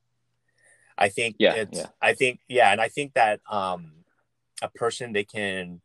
I 0.98 1.10
think 1.10 1.38
Yeah, 1.40 1.54
it's 1.54 1.80
yeah. 1.80 1.88
I 2.02 2.14
think 2.14 2.40
yeah, 2.48 2.72
and 2.72 2.82
I 2.82 2.88
think 2.90 3.14
that 3.14 3.40
um 3.50 3.92
a 4.62 4.70
person 4.70 5.14
they 5.14 5.24
can 5.24 5.82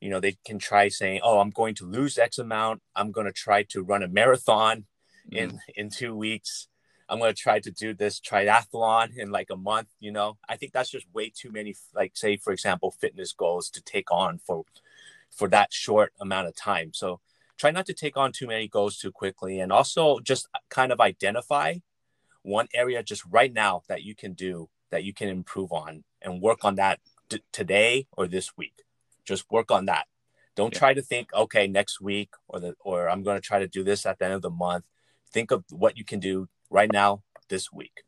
you 0.00 0.08
know 0.08 0.20
they 0.20 0.36
can 0.46 0.58
try 0.58 0.88
saying, 0.88 1.20
"Oh, 1.22 1.40
I'm 1.40 1.50
going 1.50 1.74
to 1.76 1.86
lose 1.86 2.16
X 2.18 2.38
amount. 2.38 2.82
I'm 2.94 3.12
going 3.12 3.26
to 3.26 3.32
try 3.32 3.62
to 3.64 3.82
run 3.82 4.02
a 4.02 4.08
marathon 4.08 4.86
in 5.30 5.60
in 5.74 5.90
2 5.90 6.14
weeks. 6.14 6.68
I'm 7.08 7.18
going 7.18 7.34
to 7.34 7.40
try 7.40 7.60
to 7.60 7.70
do 7.70 7.94
this 7.94 8.20
triathlon 8.20 9.16
in 9.16 9.30
like 9.30 9.48
a 9.50 9.56
month, 9.56 9.88
you 10.00 10.12
know." 10.12 10.38
I 10.48 10.56
think 10.56 10.72
that's 10.72 10.90
just 10.90 11.06
way 11.12 11.30
too 11.34 11.50
many 11.50 11.74
like 11.94 12.16
say 12.16 12.36
for 12.36 12.52
example 12.52 12.90
fitness 12.90 13.32
goals 13.32 13.68
to 13.70 13.82
take 13.82 14.10
on 14.10 14.38
for 14.38 14.64
for 15.36 15.48
that 15.48 15.72
short 15.72 16.12
amount 16.20 16.48
of 16.48 16.56
time. 16.56 16.92
So 16.94 17.20
try 17.58 17.70
not 17.70 17.86
to 17.86 17.94
take 17.94 18.16
on 18.16 18.32
too 18.32 18.46
many 18.46 18.68
goals 18.68 18.98
too 18.98 19.12
quickly 19.12 19.60
and 19.60 19.70
also 19.70 20.18
just 20.20 20.48
kind 20.68 20.90
of 20.92 21.00
identify 21.00 21.74
one 22.42 22.68
area 22.74 23.02
just 23.02 23.22
right 23.30 23.52
now 23.52 23.82
that 23.88 24.02
you 24.02 24.14
can 24.14 24.32
do 24.32 24.68
that 24.90 25.04
you 25.04 25.12
can 25.12 25.28
improve 25.28 25.72
on 25.72 26.04
and 26.22 26.40
work 26.40 26.64
on 26.64 26.76
that 26.76 27.00
t- 27.28 27.42
today 27.52 28.06
or 28.12 28.26
this 28.26 28.56
week. 28.56 28.82
Just 29.24 29.50
work 29.50 29.70
on 29.70 29.86
that. 29.86 30.06
Don't 30.54 30.72
Yeah. 30.72 30.78
try 30.78 30.94
to 30.94 31.02
think 31.02 31.32
okay 31.34 31.66
next 31.66 32.00
week 32.00 32.30
or 32.48 32.60
the 32.60 32.74
or 32.80 33.10
I'm 33.10 33.22
going 33.22 33.36
to 33.36 33.46
try 33.46 33.58
to 33.58 33.68
do 33.68 33.82
this 33.84 34.06
at 34.06 34.18
the 34.18 34.24
end 34.26 34.34
of 34.34 34.42
the 34.42 34.50
month. 34.50 34.84
Think 35.32 35.50
of 35.50 35.64
what 35.70 35.98
you 35.98 36.04
can 36.04 36.20
do 36.20 36.48
right 36.70 36.90
now 36.90 37.22
this 37.48 37.72
week. 37.72 38.04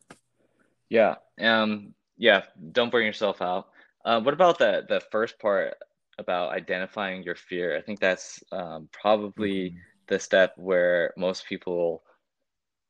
Yeah. 0.88 1.16
Um, 1.40 1.94
yeah, 2.16 2.44
don't 2.72 2.90
burn 2.90 3.04
yourself 3.04 3.42
out. 3.42 3.68
Uh, 4.04 4.20
what 4.20 4.34
about 4.34 4.58
the 4.58 4.86
the 4.88 5.00
first 5.10 5.38
part 5.38 5.74
about 6.18 6.52
identifying 6.52 7.22
your 7.22 7.34
fear? 7.36 7.76
I 7.76 7.82
think 7.82 8.00
that's 8.00 8.42
um, 8.52 8.88
probably 8.92 9.76
the 10.08 10.18
step 10.18 10.54
where 10.56 11.12
most 11.16 11.46
people 11.46 12.02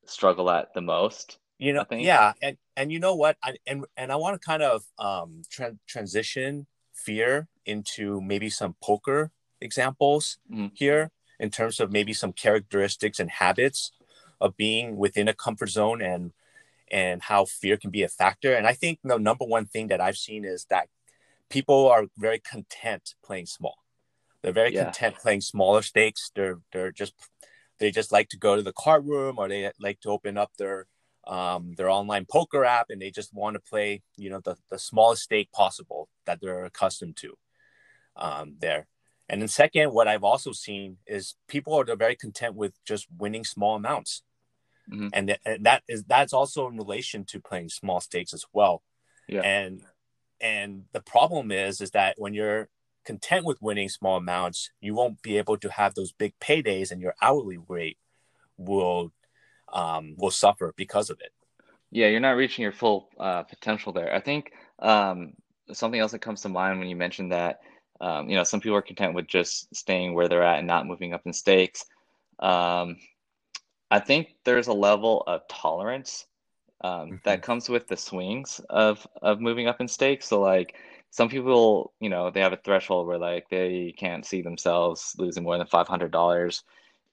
struggle 0.06 0.50
at 0.50 0.73
the 0.75 0.80
most. 0.80 1.38
you 1.58 1.73
know 1.73 1.85
yeah 1.90 2.32
and 2.40 2.56
and 2.76 2.92
you 2.92 3.00
know 3.00 3.14
what 3.14 3.37
I, 3.42 3.56
and 3.66 3.85
and 3.97 4.12
i 4.12 4.16
want 4.16 4.40
to 4.40 4.47
kind 4.47 4.62
of 4.62 4.85
um 4.99 5.42
tran 5.52 5.78
transition 5.88 6.66
fear 6.94 7.49
into 7.66 8.20
maybe 8.20 8.49
some 8.50 8.76
poker 8.82 9.30
examples 9.61 10.38
Mhm. 10.50 10.70
here 10.75 11.11
in 11.40 11.50
terms 11.50 11.80
of 11.80 11.90
maybe 11.92 12.12
some 12.12 12.32
characteristics 12.32 13.18
and 13.20 13.30
habits 13.30 13.92
of 14.40 14.56
being 14.56 14.97
within 14.97 15.28
a 15.28 15.35
comfort 15.35 15.70
zone 15.70 16.00
and 16.02 16.32
and 16.90 17.23
how 17.25 17.44
fear 17.44 17.76
can 17.76 17.90
be 17.90 18.02
a 18.02 18.08
factor 18.08 18.54
and 18.54 18.66
i 18.66 18.75
think 18.75 18.99
the 19.04 19.18
number 19.18 19.44
one 19.44 19.66
thing 19.66 19.88
that 19.88 20.00
i've 20.00 20.16
seen 20.16 20.44
is 20.44 20.66
that 20.70 20.88
people 21.50 21.88
are 21.88 22.05
very 22.17 22.38
content 22.38 23.14
playing 23.25 23.47
small 23.47 23.76
they're 24.43 24.52
very 24.52 24.73
Yeah. 24.73 24.85
content 24.85 25.17
playing 25.17 25.40
smaller 25.40 25.83
stakes 25.83 26.31
they're 26.35 26.59
they're 26.73 26.93
just 26.93 27.14
they 27.78 27.90
just 27.90 28.12
like 28.12 28.28
to 28.31 28.37
go 28.38 28.57
to 28.57 28.62
the 28.62 28.73
card 28.73 29.07
room 29.07 29.38
or 29.38 29.49
they 29.49 29.71
like 29.81 30.00
to 30.00 30.11
open 30.11 30.37
up 30.37 30.52
their 30.59 30.87
um, 31.26 31.75
their 31.76 31.90
online 31.90 32.25
poker 32.25 32.64
app 32.64 32.87
and 32.88 33.02
they 33.02 33.11
just 33.11 33.35
want 33.35 33.55
to 33.55 33.61
play 33.61 34.02
you 34.17 34.31
know 34.31 34.40
the, 34.40 34.57
the 34.71 34.78
smallest 34.78 35.23
stake 35.25 35.50
possible 35.52 36.09
that 36.26 36.40
they're 36.40 36.64
accustomed 36.64 37.17
to 37.17 37.37
um, 38.17 38.57
there 38.59 38.87
and 39.28 39.40
then 39.40 39.49
second 39.49 39.93
what 39.93 40.09
i've 40.09 40.25
also 40.25 40.52
seen 40.52 40.97
is 41.07 41.37
people 41.47 41.75
are 41.78 41.97
very 41.97 42.17
content 42.17 42.55
with 42.55 42.73
just 42.85 43.07
winning 43.19 43.45
small 43.45 43.76
amounts 43.76 44.23
Mhm. 44.90 45.11
and, 45.12 45.26
th- 45.28 45.40
and 45.45 45.67
that 45.67 45.83
is 45.87 46.05
that's 46.05 46.33
also 46.33 46.67
in 46.69 46.78
relation 46.78 47.25
to 47.26 47.40
playing 47.40 47.69
small 47.69 48.00
stakes 48.00 48.33
as 48.33 48.47
well 48.55 48.83
Yeah. 49.28 49.43
and 49.43 49.83
and 50.40 50.85
the 50.92 51.00
problem 51.00 51.50
is 51.52 51.80
is 51.80 51.90
that 51.92 52.14
when 52.18 52.35
you're 52.35 52.68
content 53.04 53.45
with 53.45 53.62
winning 53.62 53.88
small 53.88 54.16
amounts 54.16 54.71
you 54.80 54.95
won't 54.95 55.23
be 55.23 55.38
able 55.38 55.57
to 55.57 55.71
have 55.71 55.95
those 55.95 56.12
big 56.12 56.35
paydays 56.40 56.90
and 56.90 57.00
your 57.00 57.14
hourly 57.23 57.59
rate 57.68 57.99
will 58.57 59.12
um, 59.73 60.14
will 60.18 60.30
suffer 60.30 60.75
because 60.76 61.11
of 61.11 61.21
it 61.21 61.33
Yeah, 61.90 62.09
you're 62.09 62.21
not 62.21 62.37
reaching 62.37 62.62
your 62.62 62.73
full 62.73 63.09
uh, 63.18 63.42
potential 63.45 63.92
there. 63.92 64.14
I 64.14 64.21
think 64.21 64.52
um, 64.78 65.33
something 65.73 66.00
else 66.00 66.12
that 66.12 66.21
comes 66.21 66.42
to 66.42 66.49
mind 66.49 66.78
when 66.78 66.88
you 66.88 66.97
mentioned 66.97 67.33
that 67.33 67.61
Um, 68.00 68.28
you 68.30 68.37
know, 68.37 68.45
some 68.45 68.61
people 68.61 68.76
are 68.78 68.83
content 68.83 69.14
with 69.14 69.26
just 69.26 69.75
staying 69.75 70.14
where 70.14 70.28
they're 70.28 70.45
at 70.45 70.59
and 70.59 70.68
not 70.68 70.87
moving 70.87 71.14
up 71.14 71.26
in 71.26 71.33
stakes. 71.33 71.85
Um, 72.38 72.97
I 73.90 74.00
think 74.00 74.37
there's 74.45 74.68
a 74.68 74.73
level 74.73 75.23
of 75.26 75.42
tolerance 75.49 76.26
um, 76.82 76.92
mm-hmm. 76.92 77.16
that 77.25 77.42
comes 77.42 77.68
with 77.68 77.88
the 77.88 77.97
swings 77.97 78.61
of 78.70 79.06
of 79.23 79.40
moving 79.40 79.66
up 79.68 79.80
in 79.80 79.88
stakes. 79.88 80.28
So 80.28 80.40
like 80.40 80.75
some 81.11 81.28
people, 81.28 81.92
you 82.00 82.08
know, 82.08 82.30
they 82.30 82.40
have 82.40 82.52
a 82.52 82.61
threshold 82.64 83.06
where 83.06 83.18
like 83.18 83.49
they 83.49 83.94
can't 83.97 84.26
see 84.26 84.42
themselves 84.42 85.14
losing 85.18 85.42
more 85.42 85.58
than 85.58 85.66
five 85.66 85.88
hundred 85.88 86.11
dollars 86.12 86.64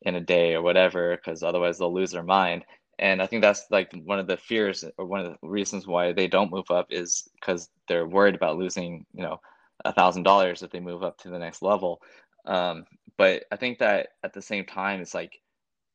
in 0.02 0.16
a 0.16 0.22
day 0.22 0.54
or 0.54 0.62
whatever, 0.62 1.16
because 1.16 1.42
otherwise 1.42 1.78
they'll 1.78 1.94
lose 1.94 2.12
their 2.12 2.24
mind. 2.24 2.64
And 3.00 3.22
I 3.22 3.28
think 3.28 3.42
that's 3.42 3.66
like 3.72 3.92
one 4.06 4.20
of 4.20 4.28
the 4.28 4.38
fears 4.38 4.86
or 4.98 5.06
one 5.06 5.20
of 5.20 5.32
the 5.32 5.48
reasons 5.48 5.88
why 5.88 6.14
they 6.14 6.28
don't 6.28 6.52
move 6.52 6.70
up 6.70 6.88
is 6.92 7.28
because 7.40 7.70
they're 7.88 8.08
worried 8.08 8.36
about 8.36 8.58
losing, 8.58 9.06
you 9.14 9.24
know, 9.24 9.40
a 9.84 9.92
thousand 9.92 10.24
dollars 10.24 10.64
if 10.64 10.72
they 10.72 10.80
move 10.80 11.04
up 11.04 11.18
to 11.20 11.30
the 11.30 11.40
next 11.40 11.62
level. 11.62 12.02
Um, 12.46 12.86
but 13.18 13.44
I 13.52 13.56
think 13.56 13.80
that 13.80 14.10
at 14.24 14.34
the 14.34 14.42
same 14.42 14.66
time, 14.66 15.02
it's 15.02 15.14
like 15.14 15.42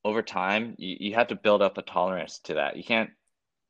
over 0.04 0.22
time 0.22 0.74
you, 0.78 0.96
you 1.00 1.14
have 1.14 1.28
to 1.28 1.36
build 1.36 1.62
up 1.62 1.78
a 1.78 1.82
tolerance 1.82 2.38
to 2.40 2.54
that. 2.54 2.76
You 2.76 2.84
can't 2.84 3.10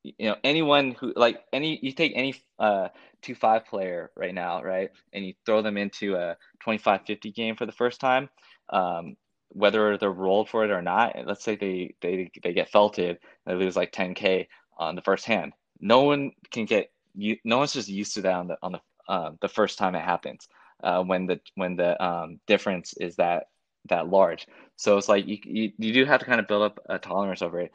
you 0.02 0.28
know 0.28 0.37
anyone 0.45 0.92
who 0.92 1.12
like 1.16 1.42
any 1.52 1.78
you 1.83 1.92
take 1.92 2.12
any 2.14 2.35
uh 2.59 2.88
two 3.23 3.35
five 3.35 3.66
player 3.66 4.11
right 4.16 4.35
now 4.35 4.62
right 4.62 4.90
and 5.12 5.25
you 5.26 5.35
throw 5.45 5.62
them 5.62 5.76
into 5.76 6.14
a 6.16 6.37
25 6.61 7.02
50 7.07 7.30
game 7.33 7.57
for 7.57 7.66
the 7.66 7.73
first 7.73 8.00
time 8.00 8.28
um 8.71 9.16
whether 9.50 9.99
they're 9.99 10.11
rolled 10.11 10.49
for 10.49 10.64
it 10.64 10.71
or 10.71 10.80
not 10.80 11.14
let's 11.26 11.45
say 11.45 11.57
they 11.57 11.95
they 12.00 12.30
they 12.42 12.52
get 12.52 12.71
felted 12.71 13.19
they 13.47 13.54
lose 13.54 13.76
like 13.76 13.92
10k 13.92 14.47
on 14.78 14.95
the 14.95 15.02
first 15.02 15.26
hand 15.26 15.52
no 15.80 16.02
one 16.02 16.30
can 16.50 16.64
get 16.64 16.90
you 17.14 17.37
no 17.45 17.59
one's 17.59 17.73
just 17.73 17.88
used 17.88 18.14
to 18.14 18.23
that 18.23 18.35
on 18.35 18.49
the 18.49 18.57
on 18.62 18.73
the 18.73 18.80
uh, 19.09 19.33
the 19.40 19.49
first 19.49 19.76
time 19.76 19.97
it 19.97 20.04
happens 20.04 20.49
uh, 20.85 21.02
when 21.02 21.26
the 21.26 21.40
when 21.57 21.76
the 21.76 22.02
um, 22.02 22.38
difference 22.47 22.95
is 22.95 23.16
that 23.16 23.45
that 23.88 24.09
large. 24.09 24.47
So 24.76 24.97
it's 24.97 25.09
like 25.09 25.26
you, 25.26 25.38
you 25.45 25.73
you 25.78 25.92
do 25.92 26.04
have 26.04 26.21
to 26.21 26.26
kind 26.26 26.40
of 26.40 26.47
build 26.47 26.62
up 26.62 26.78
a 26.88 26.99
tolerance 26.99 27.42
over 27.42 27.61
it. 27.61 27.73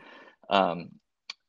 Um, 0.50 0.91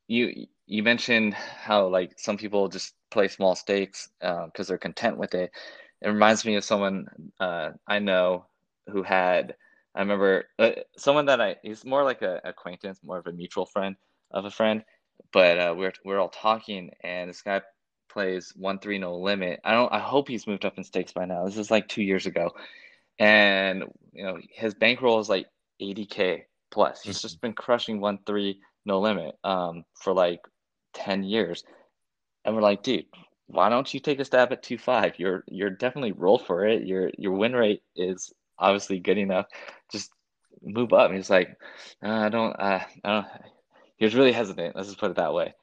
you 0.08 0.46
you 0.66 0.82
mentioned 0.82 1.34
how 1.34 1.86
like 1.86 2.12
some 2.18 2.36
people 2.36 2.68
just 2.68 2.94
play 3.10 3.28
small 3.28 3.54
stakes 3.54 4.08
because 4.20 4.50
uh, 4.60 4.64
they're 4.64 4.78
content 4.78 5.16
with 5.16 5.34
it. 5.34 5.50
It 6.02 6.08
reminds 6.08 6.44
me 6.44 6.56
of 6.56 6.64
someone 6.64 7.06
uh, 7.40 7.70
I 7.86 7.98
know 7.98 8.46
who 8.88 9.02
had. 9.02 9.54
I 9.94 10.00
remember 10.00 10.44
uh, 10.58 10.72
someone 10.96 11.26
that 11.26 11.40
I 11.40 11.56
he's 11.62 11.84
more 11.84 12.04
like 12.04 12.22
a 12.22 12.40
acquaintance, 12.44 13.00
more 13.02 13.18
of 13.18 13.26
a 13.26 13.32
mutual 13.32 13.66
friend 13.66 13.96
of 14.32 14.44
a 14.44 14.50
friend. 14.50 14.84
But 15.32 15.58
uh, 15.58 15.74
we're 15.76 15.92
we're 16.04 16.18
all 16.18 16.28
talking, 16.28 16.90
and 17.02 17.30
this 17.30 17.42
guy 17.42 17.62
plays 18.10 18.52
one 18.56 18.78
three 18.78 18.98
no 18.98 19.16
limit. 19.16 19.60
I 19.64 19.72
don't. 19.72 19.92
I 19.92 20.00
hope 20.00 20.28
he's 20.28 20.46
moved 20.46 20.64
up 20.64 20.76
in 20.76 20.84
stakes 20.84 21.12
by 21.12 21.24
now. 21.24 21.46
This 21.46 21.56
is 21.56 21.70
like 21.70 21.88
two 21.88 22.02
years 22.02 22.26
ago, 22.26 22.50
and 23.18 23.84
you 24.12 24.24
know 24.24 24.38
his 24.52 24.74
bankroll 24.74 25.20
is 25.20 25.28
like 25.30 25.46
80k 25.80 26.42
plus. 26.70 27.02
He's 27.02 27.22
just 27.22 27.40
been 27.40 27.54
crushing 27.54 28.00
one 28.00 28.18
three 28.26 28.60
no 28.84 29.00
limit 29.00 29.36
um, 29.44 29.84
for 29.94 30.12
like 30.12 30.40
10 30.96 31.22
years. 31.24 31.64
And 32.44 32.54
we're 32.54 32.62
like, 32.62 32.82
dude, 32.82 33.06
why 33.46 33.68
don't 33.68 33.92
you 33.92 34.00
take 34.00 34.20
a 34.20 34.24
stab 34.24 34.52
at 34.52 34.62
two 34.62 34.78
five? 34.78 35.14
You're 35.18 35.44
you're 35.46 35.70
definitely 35.70 36.12
roll 36.12 36.38
for 36.38 36.66
it. 36.66 36.86
Your 36.86 37.10
your 37.16 37.32
win 37.32 37.54
rate 37.54 37.82
is 37.94 38.32
obviously 38.58 38.98
good 38.98 39.18
enough. 39.18 39.46
Just 39.90 40.10
move 40.62 40.92
up. 40.92 41.08
And 41.08 41.16
he's 41.16 41.30
like, 41.30 41.56
I 42.02 42.28
don't 42.28 42.52
uh, 42.54 42.80
I 43.04 43.12
don't 43.12 43.26
he 43.96 44.04
was 44.04 44.14
really 44.14 44.32
hesitant, 44.32 44.76
let's 44.76 44.88
just 44.88 45.00
put 45.00 45.10
it 45.10 45.16
that 45.16 45.34
way. 45.34 45.54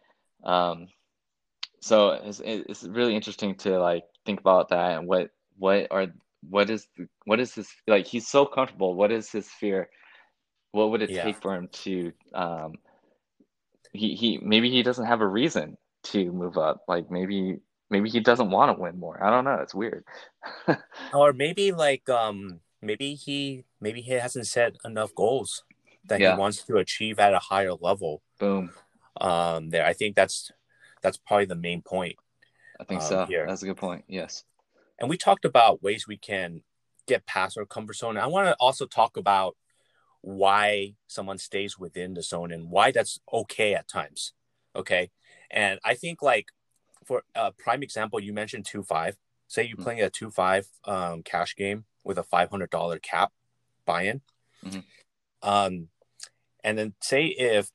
Um, 0.43 0.87
so 1.79 2.11
it's 2.11 2.41
it's 2.43 2.83
really 2.83 3.15
interesting 3.15 3.55
to 3.55 3.79
like 3.79 4.03
think 4.25 4.39
about 4.39 4.69
that 4.69 4.97
and 4.97 5.07
what 5.07 5.31
what 5.57 5.87
are 5.91 6.07
what 6.49 6.69
is 6.69 6.87
what 7.25 7.39
is 7.39 7.53
this 7.55 7.67
like 7.87 8.07
he's 8.07 8.27
so 8.27 8.45
comfortable 8.45 8.95
what 8.95 9.11
is 9.11 9.29
his 9.29 9.49
fear 9.49 9.89
what 10.71 10.91
would 10.91 11.01
it 11.01 11.09
yeah. 11.09 11.23
take 11.23 11.41
for 11.41 11.53
him 11.53 11.67
to 11.71 12.13
um 12.33 12.73
he 13.93 14.15
he 14.15 14.39
maybe 14.41 14.69
he 14.69 14.83
doesn't 14.83 15.05
have 15.05 15.21
a 15.21 15.27
reason 15.27 15.77
to 16.03 16.31
move 16.31 16.57
up. 16.57 16.83
Like 16.87 17.09
maybe 17.09 17.59
maybe 17.89 18.09
he 18.09 18.19
doesn't 18.19 18.49
want 18.49 18.75
to 18.75 18.81
win 18.81 18.99
more. 18.99 19.23
I 19.23 19.29
don't 19.29 19.45
know. 19.45 19.59
It's 19.61 19.75
weird. 19.75 20.03
or 21.13 21.31
maybe 21.33 21.71
like 21.71 22.09
um 22.09 22.59
maybe 22.81 23.13
he 23.15 23.65
maybe 23.79 24.01
he 24.01 24.13
hasn't 24.13 24.47
set 24.47 24.75
enough 24.83 25.15
goals 25.15 25.63
that 26.05 26.19
yeah. 26.19 26.33
he 26.33 26.39
wants 26.39 26.63
to 26.63 26.77
achieve 26.77 27.19
at 27.19 27.33
a 27.33 27.39
higher 27.39 27.73
level. 27.73 28.21
Boom. 28.39 28.71
Um 29.21 29.69
there 29.69 29.85
I 29.85 29.93
think 29.93 30.15
that's 30.15 30.51
that's 31.01 31.17
probably 31.17 31.45
the 31.45 31.55
main 31.55 31.81
point. 31.81 32.15
I 32.79 32.83
think 32.83 33.01
um, 33.01 33.07
so. 33.07 33.25
Here. 33.25 33.45
That's 33.47 33.61
a 33.61 33.67
good 33.67 33.77
point. 33.77 34.03
Yes. 34.07 34.43
And 34.99 35.09
we 35.09 35.17
talked 35.17 35.45
about 35.45 35.83
ways 35.83 36.07
we 36.07 36.17
can 36.17 36.61
get 37.07 37.25
past 37.25 37.57
our 37.57 37.65
comfort 37.65 37.97
zone. 37.97 38.17
I 38.17 38.27
want 38.27 38.47
to 38.47 38.55
also 38.59 38.85
talk 38.85 39.17
about 39.17 39.55
why 40.23 40.95
someone 41.05 41.37
stays 41.37 41.77
within 41.77 42.13
the 42.13 42.23
zone 42.23 42.53
and 42.53 42.69
why 42.71 42.91
that's 42.91 43.19
okay 43.31 43.75
at 43.75 43.89
times. 43.89 44.31
Okay. 44.73 45.11
And 45.51 45.79
I 45.83 45.95
think 45.95 46.21
like 46.21 46.45
for 47.05 47.23
a 47.35 47.51
prime 47.51 47.83
example, 47.83 48.21
you 48.21 48.33
mentioned 48.33 48.65
two 48.65 48.83
five. 48.83 49.17
Say 49.49 49.65
you're 49.65 49.75
mm-hmm. 49.75 49.83
playing 49.83 50.01
a 50.01 50.09
two 50.09 50.31
five 50.31 50.65
um, 50.85 51.23
cash 51.23 51.55
game 51.57 51.83
with 52.05 52.17
a 52.17 52.23
five 52.23 52.49
hundred 52.49 52.69
dollar 52.69 52.99
cap 52.99 53.33
buy-in. 53.85 54.21
Mm-hmm. 54.65 54.79
Um, 55.47 55.89
and 56.63 56.77
then 56.77 56.93
say 57.01 57.25
if 57.25 57.69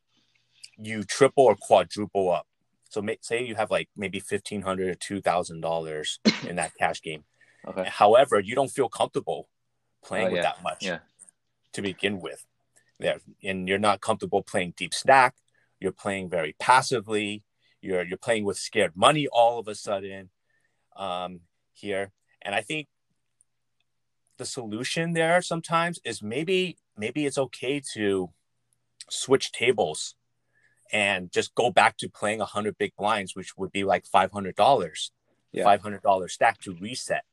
you 0.78 1.02
triple 1.02 1.44
or 1.44 1.54
quadruple 1.54 2.32
up. 2.32 2.46
So 2.88 3.02
may, 3.02 3.18
say 3.20 3.44
you 3.44 3.56
have 3.56 3.70
like 3.70 3.90
maybe 3.94 4.20
fifteen 4.20 4.62
hundred 4.62 4.88
or 4.88 4.94
two 4.94 5.20
thousand 5.20 5.60
dollars 5.60 6.18
in 6.48 6.56
that 6.56 6.72
cash 6.78 7.02
game. 7.02 7.24
Okay. 7.66 7.86
However, 7.86 8.40
you 8.40 8.54
don't 8.54 8.70
feel 8.70 8.88
comfortable 8.88 9.48
playing 10.02 10.28
oh, 10.28 10.30
with 10.30 10.42
that 10.42 10.62
much. 10.62 10.86
Yeah 10.86 11.00
to 11.72 11.82
begin 11.82 12.20
with. 12.20 12.44
There, 13.00 13.20
and 13.44 13.68
you're 13.68 13.78
not 13.78 14.00
comfortable 14.00 14.42
playing 14.42 14.74
deep 14.76 14.92
stack. 14.92 15.34
You're 15.80 15.92
playing 15.92 16.30
very 16.30 16.56
passively. 16.58 17.44
You're 17.80 18.04
you're 18.04 18.18
playing 18.18 18.44
with 18.44 18.58
scared 18.58 18.96
money 18.96 19.28
all 19.28 19.60
of 19.60 19.68
a 19.68 19.74
sudden 19.74 20.30
um, 20.96 21.40
here, 21.72 22.10
and 22.42 22.54
I 22.54 22.60
think 22.60 22.88
the 24.38 24.46
solution 24.46 25.12
there 25.12 25.42
sometimes 25.42 26.00
is 26.04 26.22
maybe 26.22 26.78
maybe 26.96 27.26
it's 27.26 27.38
okay 27.38 27.80
to 27.94 28.30
switch 29.10 29.52
tables 29.52 30.14
and 30.92 31.30
just 31.30 31.54
go 31.54 31.70
back 31.70 31.96
to 31.98 32.08
playing 32.08 32.38
100 32.38 32.78
big 32.78 32.92
blinds 32.96 33.34
which 33.34 33.56
would 33.56 33.72
be 33.72 33.84
like 33.84 34.04
$500 34.04 35.10
yeah. 35.52 35.64
$500 35.64 36.30
stack 36.30 36.60
to 36.60 36.76
reset 36.80 37.24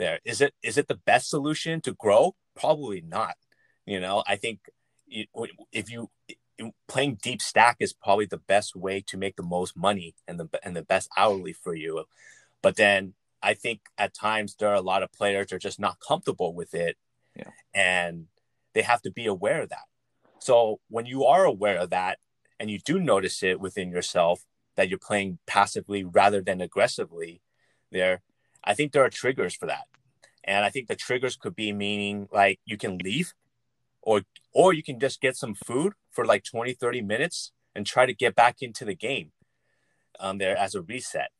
there. 0.00 0.18
Is 0.24 0.40
it 0.40 0.54
is 0.62 0.78
it 0.78 0.88
the 0.88 1.00
best 1.06 1.28
solution 1.28 1.80
to 1.82 1.92
grow? 1.92 2.34
Probably 2.56 3.00
not. 3.00 3.36
You 3.86 4.00
know 4.00 4.22
i 4.26 4.36
think 4.36 4.60
if 5.72 5.90
you 5.90 6.10
playing 6.86 7.18
deep 7.22 7.42
stack 7.42 7.76
is 7.80 7.92
probably 7.92 8.26
the 8.26 8.44
best 8.54 8.76
way 8.76 9.02
to 9.08 9.16
make 9.16 9.36
the 9.36 9.42
most 9.42 9.76
money 9.76 10.14
and 10.28 10.38
the 10.38 10.48
and 10.62 10.76
the 10.76 10.82
best 10.82 11.08
hourly 11.16 11.52
for 11.52 11.74
you. 11.74 12.04
But 12.62 12.76
then 12.76 13.14
i 13.42 13.54
think 13.54 13.80
at 13.96 14.14
times 14.14 14.54
there 14.54 14.68
are 14.68 14.82
a 14.82 14.88
lot 14.92 15.02
of 15.02 15.12
players 15.12 15.46
that 15.46 15.56
are 15.56 15.58
just 15.68 15.80
not 15.80 15.96
comfortable 16.06 16.54
with 16.54 16.74
it 16.74 16.96
yeah. 17.34 17.50
and 17.74 18.26
they 18.74 18.82
have 18.82 19.02
to 19.02 19.10
be 19.10 19.26
aware 19.26 19.62
of 19.62 19.70
that. 19.70 19.88
So 20.38 20.80
when 20.88 21.06
you 21.06 21.24
are 21.24 21.44
aware 21.44 21.78
of 21.78 21.90
that 21.90 22.18
and 22.58 22.70
you 22.70 22.78
do 22.78 22.98
notice 22.98 23.42
it 23.42 23.60
within 23.60 23.90
yourself 23.90 24.44
that 24.76 24.88
you're 24.88 24.98
playing 25.10 25.38
passively 25.46 26.04
rather 26.04 26.40
than 26.40 26.60
aggressively 26.60 27.42
there 27.90 28.22
I 28.64 28.74
think 28.74 28.92
there 28.92 29.04
are 29.04 29.10
triggers 29.10 29.54
for 29.54 29.66
that. 29.66 29.84
And 30.44 30.64
I 30.64 30.70
think 30.70 30.88
the 30.88 30.96
triggers 30.96 31.36
could 31.36 31.54
be 31.54 31.72
meaning 31.72 32.28
like 32.32 32.60
you 32.64 32.76
can 32.76 32.98
leave 32.98 33.34
or 34.02 34.22
or 34.52 34.72
you 34.72 34.82
can 34.82 34.98
just 34.98 35.20
get 35.20 35.36
some 35.36 35.54
food 35.54 35.92
for 36.10 36.24
like 36.24 36.44
20 36.44 36.72
30 36.72 37.02
minutes 37.02 37.52
and 37.74 37.86
try 37.86 38.06
to 38.06 38.14
get 38.14 38.34
back 38.34 38.56
into 38.62 38.84
the 38.84 38.94
game 38.94 39.32
um 40.18 40.38
there 40.38 40.56
as 40.56 40.74
a 40.74 40.82
reset. 40.82 41.30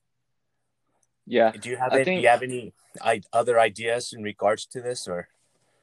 Yeah. 1.26 1.52
Do 1.52 1.70
you 1.70 1.76
have 1.76 1.92
any, 1.92 2.04
think... 2.04 2.18
do 2.18 2.22
you 2.22 2.28
have 2.28 2.42
any 2.42 2.72
I, 3.02 3.22
other 3.33 3.59
ideas 3.59 4.12
in 4.12 4.22
regards 4.22 4.66
to 4.66 4.80
this 4.80 5.09
or 5.09 5.28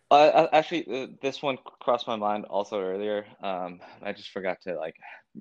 uh, 0.09 0.47
actually, 0.53 0.85
uh, 0.87 1.07
this 1.21 1.41
one 1.41 1.57
crossed 1.81 2.07
my 2.07 2.15
mind 2.15 2.45
also 2.45 2.79
earlier. 2.79 3.25
Um, 3.43 3.81
I 4.01 4.13
just 4.13 4.29
forgot 4.29 4.61
to 4.61 4.75
like 4.77 4.95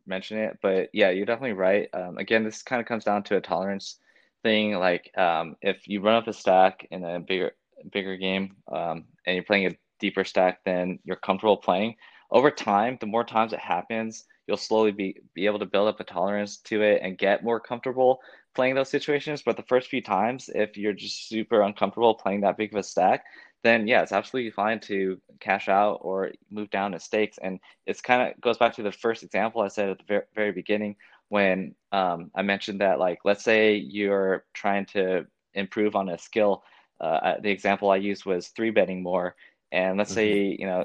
mention 0.06 0.38
it, 0.38 0.58
but 0.60 0.90
yeah, 0.92 1.10
you're 1.10 1.26
definitely 1.26 1.52
right. 1.52 1.88
Um, 1.92 2.18
again, 2.18 2.42
this 2.42 2.62
kind 2.62 2.80
of 2.80 2.88
comes 2.88 3.04
down 3.04 3.22
to 3.24 3.36
a 3.36 3.40
tolerance 3.40 3.98
thing 4.46 4.78
like 4.78 5.10
um, 5.18 5.56
if 5.60 5.88
you 5.88 6.00
run 6.00 6.14
up 6.14 6.28
a 6.28 6.32
stack 6.32 6.86
in 6.92 7.02
a 7.04 7.18
bigger 7.18 7.50
bigger 7.92 8.16
game 8.16 8.54
um, 8.70 9.04
and 9.26 9.34
you're 9.34 9.42
playing 9.50 9.66
a 9.66 9.76
deeper 9.98 10.24
stack 10.24 10.60
than 10.64 10.98
you're 11.04 11.16
comfortable 11.28 11.56
playing 11.56 11.96
over 12.30 12.50
time 12.50 12.96
the 13.00 13.06
more 13.14 13.24
times 13.24 13.52
it 13.52 13.58
happens 13.58 14.24
you'll 14.46 14.56
slowly 14.56 14.92
be, 14.92 15.16
be 15.34 15.46
able 15.46 15.58
to 15.58 15.66
build 15.66 15.88
up 15.88 15.98
a 15.98 16.04
tolerance 16.04 16.58
to 16.58 16.82
it 16.82 17.00
and 17.02 17.18
get 17.18 17.42
more 17.42 17.58
comfortable 17.58 18.20
playing 18.54 18.76
those 18.76 18.88
situations. 18.88 19.42
But 19.44 19.56
the 19.56 19.64
first 19.64 19.88
few 19.88 20.00
times 20.00 20.48
if 20.54 20.76
you're 20.76 20.92
just 20.92 21.28
super 21.28 21.62
uncomfortable 21.62 22.14
playing 22.14 22.42
that 22.42 22.56
big 22.56 22.72
of 22.72 22.78
a 22.78 22.82
stack 22.82 23.24
then 23.64 23.88
yeah 23.88 24.02
it's 24.02 24.12
absolutely 24.12 24.52
fine 24.52 24.78
to 24.78 25.20
cash 25.40 25.68
out 25.68 25.98
or 26.02 26.30
move 26.50 26.70
down 26.70 26.92
to 26.92 27.00
stakes. 27.00 27.38
And 27.42 27.58
it's 27.86 28.00
kind 28.00 28.22
of 28.22 28.40
goes 28.40 28.58
back 28.58 28.74
to 28.74 28.82
the 28.82 28.92
first 28.92 29.24
example 29.24 29.62
i 29.62 29.68
said 29.68 29.90
at 29.90 29.98
the 29.98 30.04
very, 30.06 30.24
very 30.34 30.52
beginning 30.52 30.94
when 31.28 31.74
um, 31.92 32.30
I 32.34 32.42
mentioned 32.42 32.80
that, 32.80 32.98
like, 32.98 33.20
let's 33.24 33.44
say 33.44 33.76
you're 33.76 34.44
trying 34.54 34.86
to 34.86 35.26
improve 35.54 35.96
on 35.96 36.08
a 36.08 36.18
skill 36.18 36.62
uh, 37.00 37.34
the 37.40 37.50
example 37.50 37.90
I 37.90 37.96
used 37.96 38.24
was 38.24 38.48
three 38.48 38.70
betting 38.70 39.02
more, 39.02 39.36
and 39.72 39.98
let's 39.98 40.10
mm-hmm. 40.10 40.16
say 40.16 40.56
you 40.58 40.66
know 40.66 40.84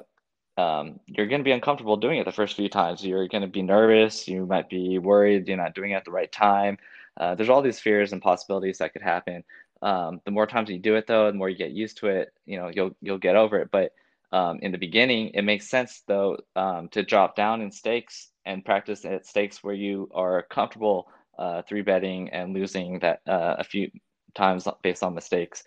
um, 0.58 0.99
you're 1.06 1.27
going 1.27 1.39
to 1.39 1.45
be 1.45 1.51
uncomfortable 1.51 1.97
doing 1.97 2.19
it 2.19 2.25
the 2.25 2.32
first 2.32 2.56
few 2.56 2.69
times. 2.69 3.06
You're 3.06 3.27
going 3.27 3.43
to 3.43 3.47
be 3.47 3.62
nervous. 3.62 4.27
You 4.27 4.45
might 4.45 4.69
be 4.69 4.99
worried 4.99 5.47
you're 5.47 5.58
not 5.58 5.75
doing 5.75 5.91
it 5.91 5.95
at 5.95 6.06
the 6.06 6.12
right 6.12 6.32
time. 6.32 6.77
Uh, 7.17 7.36
there's 7.36 7.49
all 7.49 7.62
these 7.62 7.80
fears 7.80 8.13
and 8.13 8.21
possibilities 8.21 8.77
that 8.80 8.93
could 8.93 9.01
happen. 9.01 9.43
Um, 9.82 10.21
the 10.25 10.32
more 10.32 10.47
times 10.47 10.69
you 10.69 10.80
do 10.80 10.95
it, 10.95 11.08
though, 11.08 11.27
the 11.27 11.38
more 11.38 11.49
you 11.49 11.58
get 11.58 11.71
used 11.71 11.97
to 11.97 12.08
it. 12.08 12.34
You 12.45 12.58
know, 12.58 12.69
you'll 12.73 12.95
you'll 13.01 13.17
get 13.17 13.36
over 13.36 13.60
it. 13.60 13.69
But 13.71 13.93
um, 14.34 14.60
in 14.62 14.71
the 14.71 14.77
beginning, 14.77 15.30
it 15.30 15.43
makes 15.43 15.69
sense 15.69 16.04
though 16.08 16.38
um, 16.56 16.89
to 16.89 17.04
drop 17.04 17.36
down 17.36 17.62
in 17.62 17.71
stakes 17.71 18.31
and 18.45 18.65
practice 18.65 19.06
at 19.06 19.25
stakes 19.25 19.63
where 19.63 19.75
you 19.75 20.10
are 20.13 20.43
comfortable 20.43 21.08
uh, 21.38 21.62
three 21.63 21.82
betting 21.82 22.30
and 22.30 22.54
losing 22.54 22.99
that 22.99 23.21
uh, 23.27 23.56
a 23.58 23.63
few 23.63 23.89
times 24.36 24.67
based 24.84 25.04
on 25.04 25.13
mistakes. 25.13 25.63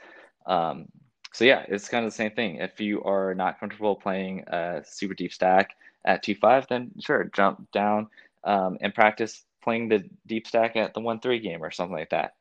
Um, 0.46 0.86
so 1.32 1.44
yeah, 1.44 1.64
it's 1.68 1.88
kind 1.88 2.04
of 2.04 2.12
the 2.12 2.16
same 2.16 2.30
thing. 2.30 2.56
If 2.56 2.80
you 2.80 3.02
are 3.02 3.34
not 3.34 3.58
comfortable 3.58 3.96
playing 3.96 4.44
a 4.46 4.82
super 4.86 5.14
deep 5.14 5.32
stack 5.32 5.74
at 6.04 6.22
two 6.22 6.34
five, 6.34 6.66
then 6.68 6.92
sure, 7.00 7.24
jump 7.34 7.70
down 7.72 8.08
um, 8.44 8.78
and 8.80 8.94
practice 8.94 9.42
playing 9.62 9.88
the 9.88 10.04
deep 10.26 10.46
stack 10.46 10.76
at 10.76 10.94
the 10.94 11.00
one 11.00 11.18
three 11.18 11.40
game 11.40 11.62
or 11.62 11.70
something 11.70 11.96
like 11.96 12.10
that. 12.10 12.34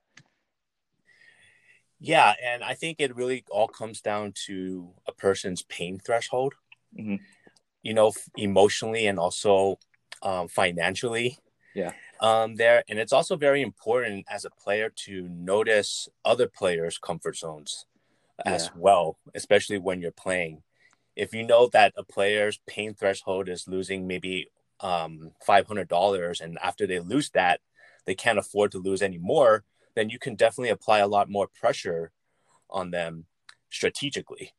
Yeah, 2.00 2.34
and 2.44 2.64
I 2.64 2.74
think 2.74 2.98
it 3.00 3.16
really 3.16 3.46
all 3.50 3.70
comes 3.70 4.02
down 4.02 4.34
to 4.46 4.90
a 5.08 5.14
person's 5.14 5.62
pain 5.64 6.00
threshold. 6.00 6.54
Mm-hmm. 7.00 7.16
You 7.82 7.94
know, 7.94 8.12
emotionally 8.38 9.08
and 9.08 9.18
also 9.18 9.80
um, 10.24 10.48
financially. 10.48 11.38
Yeah. 11.76 11.92
Um, 12.20 12.56
there, 12.56 12.84
and 12.88 12.98
it's 12.98 13.14
also 13.14 13.36
very 13.36 13.62
important 13.62 14.26
as 14.30 14.46
a 14.46 14.50
player 14.50 14.90
to 15.06 15.28
notice 15.30 16.08
other 16.24 16.48
players' 16.48 16.98
comfort 16.98 17.38
zones 17.38 17.86
as 18.46 18.66
yeah. 18.66 18.72
well, 18.78 19.18
especially 19.36 19.78
when 19.78 20.02
you're 20.02 20.12
playing. 20.12 20.64
If 21.16 21.34
you 21.34 21.46
know 21.46 21.68
that 21.74 21.94
a 21.98 22.04
player's 22.04 22.60
pain 22.66 22.94
threshold 22.94 23.50
is 23.50 23.68
losing 23.68 24.08
maybe 24.08 24.48
um, 24.80 25.32
$500, 25.48 26.42
and 26.42 26.58
after 26.64 26.88
they 26.88 27.00
lose 27.00 27.30
that, 27.32 27.60
they 28.06 28.16
can't 28.16 28.40
afford 28.40 28.72
to 28.72 28.80
lose 28.80 29.02
any 29.02 29.18
more, 29.18 29.64
then 29.96 30.10
you 30.10 30.18
can 30.18 30.36
definitely 30.36 30.70
apply 30.70 31.00
a 31.00 31.08
lot 31.08 31.30
more 31.30 31.48
pressure 31.48 32.12
on 32.70 32.92
them 32.92 33.26
strategically 33.70 34.54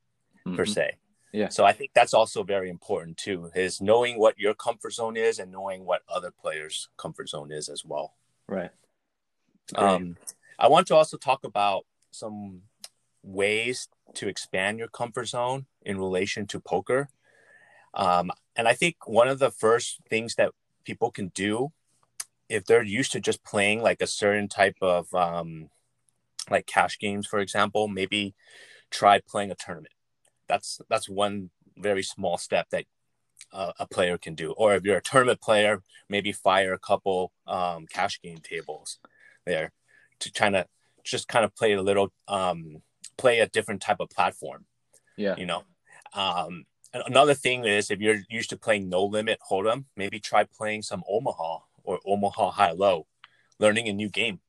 mm-hmm. 0.47 0.57
per 0.57 0.65
se. 0.65 0.97
Yeah. 1.35 1.49
So 1.49 1.65
I 1.65 1.73
think 1.73 1.91
that's 1.95 2.15
also 2.15 2.45
very 2.45 2.71
important 2.71 3.17
too, 3.17 3.51
is 3.57 3.81
knowing 3.81 4.21
what 4.21 4.39
your 4.39 4.55
comfort 4.55 4.93
zone 4.93 5.17
is 5.17 5.41
and 5.41 5.51
knowing 5.51 5.85
what 5.85 6.03
other 6.09 6.31
players' 6.31 6.89
comfort 6.97 7.29
zone 7.29 7.51
is 7.51 7.69
as 7.69 7.85
well. 7.85 8.15
Right. 8.47 8.71
Um, 9.75 10.17
I 10.61 10.69
want 10.69 10.87
to 10.87 10.95
also 10.95 11.17
talk 11.17 11.43
about 11.43 11.87
some 12.13 12.63
ways 13.25 13.89
to 14.15 14.29
expand 14.29 14.79
your 14.79 14.87
comfort 14.87 15.27
zone 15.27 15.67
in 15.83 15.99
relation 15.99 16.47
to 16.47 16.61
poker. 16.61 17.09
Um, 17.95 18.31
and 18.55 18.69
I 18.69 18.75
think 18.75 19.09
one 19.09 19.27
of 19.27 19.41
the 19.41 19.51
first 19.51 19.99
things 20.09 20.37
that 20.37 20.53
people 20.85 21.11
can 21.11 21.33
do 21.35 21.73
if 22.49 22.65
they're 22.65 22.85
used 22.85 23.11
to 23.11 23.19
just 23.19 23.43
playing 23.43 23.83
like 23.83 24.01
a 24.01 24.07
certain 24.07 24.47
type 24.47 24.77
of 24.81 25.13
um, 25.13 25.71
like 26.49 26.67
cash 26.67 26.97
games, 26.97 27.27
for 27.27 27.41
example, 27.41 27.89
maybe 27.89 28.37
try 28.91 29.19
playing 29.19 29.51
a 29.51 29.57
tournament. 29.57 29.94
That's 30.49 30.81
that's 30.89 31.09
one 31.09 31.51
very 31.77 32.03
small 32.03 32.39
step 32.39 32.69
that 32.71 32.85
uh, 33.53 33.73
a 33.79 33.87
player 33.87 34.19
can 34.19 34.35
do. 34.35 34.53
Or 34.53 34.75
if 34.75 34.85
you're 34.85 34.99
a 34.99 35.03
tournament 35.03 35.41
player, 35.41 35.83
maybe 36.09 36.33
fire 36.33 36.73
a 36.73 36.79
couple 36.79 37.33
um, 37.47 37.87
cash 37.87 38.21
game 38.21 38.39
tables 38.39 38.99
there 39.47 39.73
to 40.21 40.33
kind 40.33 40.57
of 40.57 40.67
just 41.03 41.29
kind 41.29 41.45
of 41.45 41.55
play 41.55 41.73
a 41.73 41.83
little, 41.83 42.13
um, 42.29 42.83
play 43.19 43.41
a 43.41 43.49
different 43.49 43.83
type 43.83 44.01
of 44.01 44.11
platform. 44.11 44.67
Yeah, 45.17 45.37
you 45.37 45.47
know. 45.47 45.65
Um, 46.15 46.65
another 46.93 47.35
thing 47.35 47.65
is 47.65 47.91
if 47.91 48.01
you're 48.01 48.21
used 48.29 48.51
to 48.51 48.57
playing 48.57 48.89
no 48.89 49.05
limit 49.05 49.39
hold'em, 49.51 49.85
maybe 49.97 50.21
try 50.21 50.45
playing 50.45 50.83
some 50.83 51.03
Omaha 51.09 51.59
or 51.83 52.01
Omaha 52.07 52.51
High 52.51 52.73
Low, 52.73 53.07
learning 53.59 53.89
a 53.89 53.93
new 53.93 54.09
game. 54.09 54.41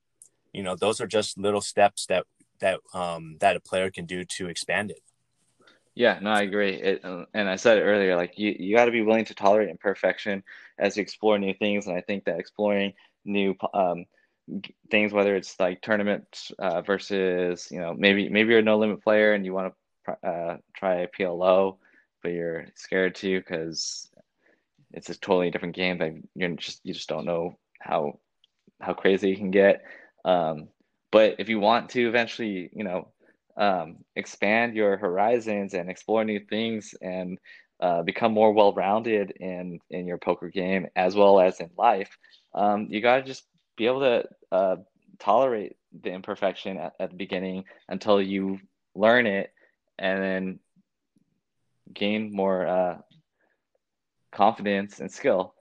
You 0.53 0.63
know, 0.63 0.75
those 0.75 1.01
are 1.01 1.07
just 1.07 1.37
little 1.37 1.61
steps 1.61 2.05
that 2.07 2.25
that 2.59 2.79
um, 2.93 3.37
that 3.39 3.55
a 3.55 3.59
player 3.59 3.91
can 3.91 4.05
do 4.05 4.23
to 4.23 4.47
expand 4.47 4.91
it. 4.91 5.01
Yeah, 5.95 6.19
no, 6.21 6.29
I 6.31 6.41
agree. 6.41 6.73
It, 6.73 7.03
and 7.03 7.49
I 7.49 7.55
said 7.55 7.77
it 7.77 7.81
earlier, 7.83 8.15
like 8.17 8.37
you, 8.37 8.53
you 8.59 8.75
got 8.75 8.85
to 8.85 8.91
be 8.91 9.01
willing 9.01 9.25
to 9.25 9.33
tolerate 9.33 9.69
imperfection 9.69 10.43
as 10.77 10.97
you 10.97 11.01
explore 11.01 11.37
new 11.39 11.53
things. 11.53 11.87
And 11.87 11.95
I 11.97 12.01
think 12.01 12.25
that 12.25 12.39
exploring 12.39 12.93
new 13.23 13.55
um, 13.73 14.05
things, 14.91 15.13
whether 15.13 15.35
it's 15.35 15.57
like 15.59 15.81
tournaments 15.81 16.51
uh, 16.59 16.81
versus, 16.81 17.69
you 17.71 17.79
know, 17.79 17.93
maybe 17.97 18.27
maybe 18.29 18.49
you're 18.49 18.59
a 18.59 18.63
no 18.63 18.77
limit 18.77 19.03
player 19.03 19.33
and 19.33 19.45
you 19.45 19.53
want 19.53 19.73
to 20.07 20.27
uh, 20.27 20.57
try 20.75 21.07
PLO, 21.17 21.77
but 22.21 22.33
you're 22.33 22.65
scared 22.75 23.15
to 23.15 23.39
because 23.39 24.09
it's 24.93 25.09
a 25.09 25.19
totally 25.19 25.51
different 25.51 25.75
game 25.75 25.97
that 25.99 26.13
you're 26.35 26.49
just 26.55 26.81
you 26.83 26.93
just 26.93 27.09
don't 27.09 27.25
know 27.25 27.57
how 27.79 28.19
how 28.81 28.93
crazy 28.93 29.29
you 29.29 29.37
can 29.37 29.51
get. 29.51 29.83
Um, 30.25 30.69
but 31.11 31.35
if 31.39 31.49
you 31.49 31.59
want 31.59 31.89
to 31.91 32.07
eventually, 32.07 32.69
you 32.73 32.83
know, 32.83 33.09
um, 33.57 33.97
expand 34.15 34.75
your 34.75 34.97
horizons 34.97 35.73
and 35.73 35.89
explore 35.89 36.23
new 36.23 36.39
things 36.39 36.93
and 37.01 37.39
uh, 37.79 38.01
become 38.03 38.33
more 38.33 38.53
well-rounded 38.53 39.31
in 39.31 39.79
in 39.89 40.07
your 40.07 40.17
poker 40.17 40.49
game 40.49 40.87
as 40.95 41.15
well 41.15 41.39
as 41.39 41.59
in 41.59 41.69
life, 41.77 42.17
um, 42.53 42.87
you 42.89 43.01
got 43.01 43.17
to 43.17 43.23
just 43.23 43.43
be 43.75 43.85
able 43.85 43.99
to 43.99 44.23
uh, 44.51 44.75
tolerate 45.19 45.75
the 46.01 46.09
imperfection 46.11 46.77
at, 46.77 46.93
at 46.99 47.09
the 47.09 47.17
beginning 47.17 47.65
until 47.89 48.21
you 48.21 48.59
learn 48.95 49.27
it 49.27 49.51
and 49.99 50.23
then 50.23 50.59
gain 51.93 52.33
more 52.33 52.65
uh, 52.65 52.97
confidence 54.31 54.99
and 54.99 55.11
skill. 55.11 55.53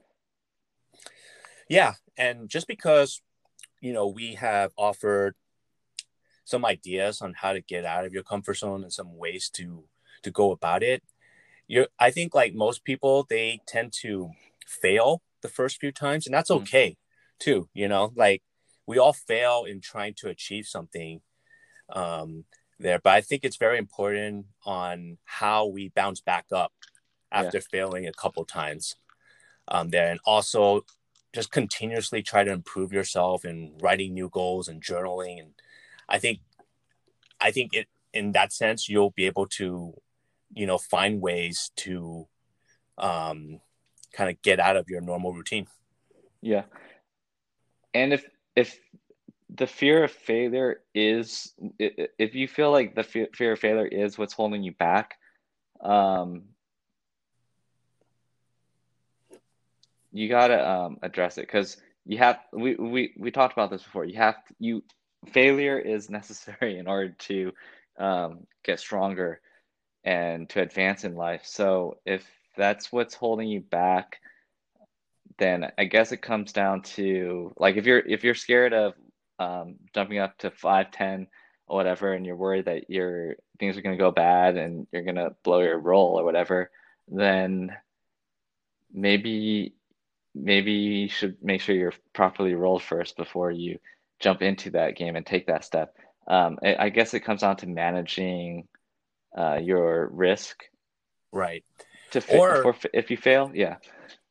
Yeah, 1.68 1.94
and 2.16 2.48
just 2.48 2.66
because 2.68 3.22
you 3.80 3.92
know 3.92 4.06
we 4.06 4.34
have 4.34 4.72
offered 4.76 5.34
some 6.44 6.64
ideas 6.64 7.20
on 7.22 7.34
how 7.36 7.52
to 7.52 7.60
get 7.60 7.84
out 7.84 8.04
of 8.04 8.12
your 8.12 8.22
comfort 8.22 8.54
zone 8.54 8.82
and 8.82 8.92
some 8.92 9.16
ways 9.16 9.50
to 9.50 9.84
to 10.22 10.30
go 10.30 10.50
about 10.52 10.82
it, 10.82 11.02
you 11.66 11.86
I 11.98 12.10
think 12.10 12.34
like 12.34 12.54
most 12.54 12.84
people 12.84 13.26
they 13.28 13.60
tend 13.66 13.92
to 14.02 14.30
fail 14.66 15.22
the 15.42 15.48
first 15.48 15.80
few 15.80 15.92
times 15.92 16.26
and 16.26 16.34
that's 16.34 16.50
mm-hmm. 16.50 16.62
okay 16.62 16.90
mm-hmm. 16.90 17.38
too, 17.38 17.68
you 17.74 17.88
know? 17.88 18.12
Like 18.16 18.42
we 18.86 18.98
all 18.98 19.12
fail 19.12 19.64
in 19.64 19.80
trying 19.80 20.14
to 20.18 20.28
achieve 20.28 20.66
something 20.66 21.20
um 21.90 22.44
there, 22.78 22.98
but 22.98 23.12
I 23.14 23.20
think 23.20 23.44
it's 23.44 23.56
very 23.56 23.78
important 23.78 24.46
on 24.64 25.18
how 25.24 25.66
we 25.66 25.90
bounce 25.90 26.20
back 26.20 26.46
up 26.52 26.72
after 27.30 27.58
yeah. 27.58 27.64
failing 27.70 28.06
a 28.06 28.12
couple 28.12 28.44
times 28.44 28.96
um, 29.68 29.90
there, 29.90 30.10
and 30.10 30.20
also 30.24 30.84
just 31.34 31.50
continuously 31.50 32.22
try 32.22 32.44
to 32.44 32.52
improve 32.52 32.92
yourself 32.92 33.44
and 33.44 33.80
writing 33.82 34.14
new 34.14 34.28
goals 34.28 34.68
and 34.68 34.82
journaling. 34.82 35.40
And 35.40 35.52
I 36.08 36.18
think, 36.18 36.40
I 37.40 37.50
think 37.50 37.74
it 37.74 37.88
in 38.12 38.32
that 38.32 38.52
sense 38.52 38.88
you'll 38.88 39.10
be 39.10 39.26
able 39.26 39.46
to, 39.46 39.94
you 40.52 40.66
know, 40.66 40.78
find 40.78 41.20
ways 41.20 41.70
to 41.76 42.26
um, 42.98 43.60
kind 44.12 44.30
of 44.30 44.40
get 44.42 44.60
out 44.60 44.76
of 44.76 44.88
your 44.88 45.00
normal 45.00 45.32
routine. 45.32 45.66
Yeah, 46.40 46.64
and 47.92 48.12
if 48.12 48.24
if 48.54 48.78
the 49.54 49.66
fear 49.66 50.04
of 50.04 50.10
failure 50.10 50.80
is 50.94 51.52
if 51.78 52.34
you 52.34 52.48
feel 52.48 52.70
like 52.70 52.94
the 52.94 53.02
fear 53.02 53.52
of 53.52 53.58
failure 53.58 53.86
is 53.86 54.18
what's 54.18 54.32
holding 54.32 54.62
you 54.62 54.72
back 54.72 55.14
um, 55.80 56.42
you 60.12 60.28
gotta 60.28 60.66
um, 60.66 60.98
address 61.02 61.36
it. 61.38 61.42
Because 61.42 61.76
you 62.06 62.18
have 62.18 62.38
we, 62.52 62.76
we 62.76 63.12
we 63.18 63.30
talked 63.30 63.52
about 63.52 63.70
this 63.70 63.82
before. 63.82 64.04
You 64.04 64.16
have 64.16 64.42
to, 64.46 64.54
you 64.58 64.82
failure 65.32 65.78
is 65.78 66.10
necessary 66.10 66.78
in 66.78 66.86
order 66.86 67.10
to 67.10 67.52
um, 67.98 68.46
get 68.64 68.80
stronger 68.80 69.40
and 70.04 70.48
to 70.50 70.60
advance 70.60 71.04
in 71.04 71.14
life. 71.14 71.42
So 71.44 71.98
if 72.04 72.26
that's 72.56 72.92
what's 72.92 73.14
holding 73.14 73.48
you 73.48 73.60
back 73.60 74.20
then 75.38 75.70
i 75.78 75.84
guess 75.84 76.12
it 76.12 76.22
comes 76.22 76.52
down 76.52 76.82
to 76.82 77.52
like 77.58 77.76
if 77.76 77.86
you're 77.86 77.98
if 77.98 78.24
you're 78.24 78.34
scared 78.34 78.72
of 78.72 78.94
um, 79.40 79.74
jumping 79.92 80.18
up 80.18 80.38
to 80.38 80.50
510 80.50 81.26
or 81.66 81.76
whatever 81.76 82.12
and 82.12 82.24
you're 82.24 82.36
worried 82.36 82.66
that 82.66 82.88
your 82.88 83.34
things 83.58 83.76
are 83.76 83.82
going 83.82 83.96
to 83.96 84.02
go 84.02 84.12
bad 84.12 84.56
and 84.56 84.86
you're 84.92 85.02
going 85.02 85.16
to 85.16 85.34
blow 85.42 85.60
your 85.60 85.78
roll 85.78 86.18
or 86.18 86.24
whatever 86.24 86.70
then 87.08 87.74
maybe 88.92 89.74
maybe 90.36 90.72
you 90.72 91.08
should 91.08 91.36
make 91.42 91.60
sure 91.60 91.74
you're 91.74 91.92
properly 92.12 92.54
rolled 92.54 92.82
first 92.82 93.16
before 93.16 93.50
you 93.50 93.78
jump 94.20 94.42
into 94.42 94.70
that 94.70 94.96
game 94.96 95.16
and 95.16 95.26
take 95.26 95.46
that 95.46 95.64
step. 95.64 95.94
Um, 96.26 96.58
I, 96.62 96.76
I 96.86 96.88
guess 96.88 97.14
it 97.14 97.20
comes 97.20 97.42
down 97.42 97.56
to 97.58 97.66
managing 97.66 98.68
uh, 99.36 99.58
your 99.62 100.08
risk. 100.12 100.64
Right. 101.32 101.64
To 102.12 102.20
fa- 102.20 102.38
or 102.38 102.72
for, 102.74 102.88
if 102.92 103.10
you 103.10 103.16
fail, 103.16 103.50
yeah. 103.54 103.76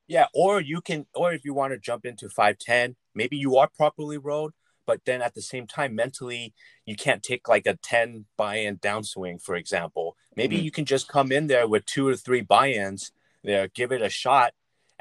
Yeah, 0.07 0.25
or 0.33 0.61
you 0.61 0.81
can, 0.81 1.05
or 1.13 1.33
if 1.33 1.45
you 1.45 1.53
want 1.53 1.73
to 1.73 1.79
jump 1.79 2.05
into 2.05 2.29
five 2.29 2.57
ten, 2.57 2.95
maybe 3.13 3.37
you 3.37 3.57
are 3.57 3.69
properly 3.77 4.17
rolled, 4.17 4.53
but 4.85 5.01
then 5.05 5.21
at 5.21 5.33
the 5.33 5.41
same 5.41 5.67
time 5.67 5.95
mentally 5.95 6.53
you 6.85 6.95
can't 6.95 7.23
take 7.23 7.47
like 7.47 7.65
a 7.65 7.75
10 7.75 8.25
buy-in 8.37 8.77
downswing 8.77 9.41
for 9.41 9.55
example 9.55 10.15
maybe 10.35 10.57
mm-hmm. 10.57 10.65
you 10.65 10.71
can 10.71 10.85
just 10.85 11.07
come 11.07 11.31
in 11.31 11.47
there 11.47 11.67
with 11.67 11.85
two 11.85 12.07
or 12.07 12.15
three 12.15 12.41
buy-ins 12.41 13.11
there 13.43 13.67
give 13.67 13.91
it 13.91 14.01
a 14.01 14.09
shot 14.09 14.53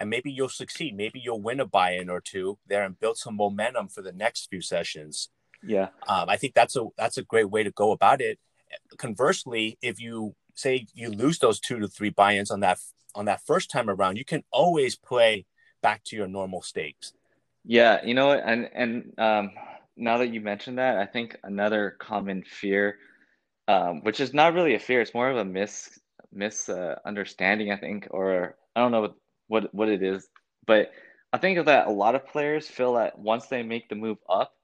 and 0.02 0.10
maybe 0.10 0.32
you'll 0.32 0.48
succeed. 0.48 0.96
Maybe 0.96 1.20
you'll 1.20 1.40
win 1.40 1.60
a 1.60 1.64
buy-in 1.64 2.10
or 2.10 2.20
two 2.20 2.58
there 2.66 2.82
and 2.82 2.98
build 2.98 3.18
some 3.18 3.36
momentum 3.36 3.86
for 3.86 4.02
the 4.02 4.10
next 4.10 4.50
few 4.50 4.60
sessions. 4.60 5.28
Yeah. 5.64 5.90
Um, 6.08 6.28
i 6.28 6.36
think 6.36 6.54
that's 6.54 6.74
a 6.74 6.88
that's 6.98 7.18
a 7.18 7.22
great 7.22 7.48
way 7.48 7.62
to 7.62 7.70
go 7.70 7.92
about 7.92 8.20
it. 8.20 8.40
Conversely 8.98 9.78
if 9.80 10.00
you 10.00 10.34
say 10.54 10.86
you 10.92 11.08
lose 11.10 11.38
those 11.38 11.60
two 11.60 11.78
to 11.78 11.86
three 11.86 12.10
buy-ins 12.10 12.50
on 12.50 12.60
that 12.60 12.78
on 13.14 13.26
that 13.26 13.46
first 13.46 13.70
time 13.70 13.88
around 13.88 14.16
you 14.16 14.24
can 14.24 14.42
always 14.50 14.96
play 14.96 15.46
back 15.82 16.02
to 16.06 16.16
your 16.16 16.26
normal 16.26 16.62
stakes. 16.62 17.12
Yeah 17.64 18.04
you 18.04 18.14
know 18.14 18.32
and 18.32 18.68
and 18.74 19.14
um 19.18 19.52
now 19.96 20.18
that 20.18 20.32
you 20.32 20.40
mentioned 20.40 20.78
that, 20.78 20.96
I 20.96 21.06
think 21.06 21.36
another 21.44 21.96
common 22.00 22.42
fear, 22.42 22.98
um, 23.68 24.02
which 24.02 24.20
is 24.20 24.34
not 24.34 24.54
really 24.54 24.74
a 24.74 24.80
fear, 24.80 25.00
it's 25.00 25.14
more 25.14 25.30
of 25.30 25.36
a 25.36 25.44
mis 25.44 26.00
misunderstanding, 26.32 27.70
uh, 27.70 27.74
I 27.74 27.76
think, 27.78 28.08
or 28.10 28.56
I 28.74 28.80
don't 28.80 28.90
know 28.90 29.14
what, 29.52 29.74
what 29.74 29.88
it 29.88 30.02
is, 30.02 30.26
but 30.66 30.90
I 31.32 31.38
think 31.38 31.64
that 31.64 31.86
a 31.86 31.90
lot 31.90 32.14
of 32.14 32.26
players 32.26 32.66
feel 32.66 32.94
that 32.94 33.18
once 33.18 33.46
they 33.46 33.62
make 33.62 33.88
the 33.88 33.94
move 33.94 34.18
up, 34.28 34.54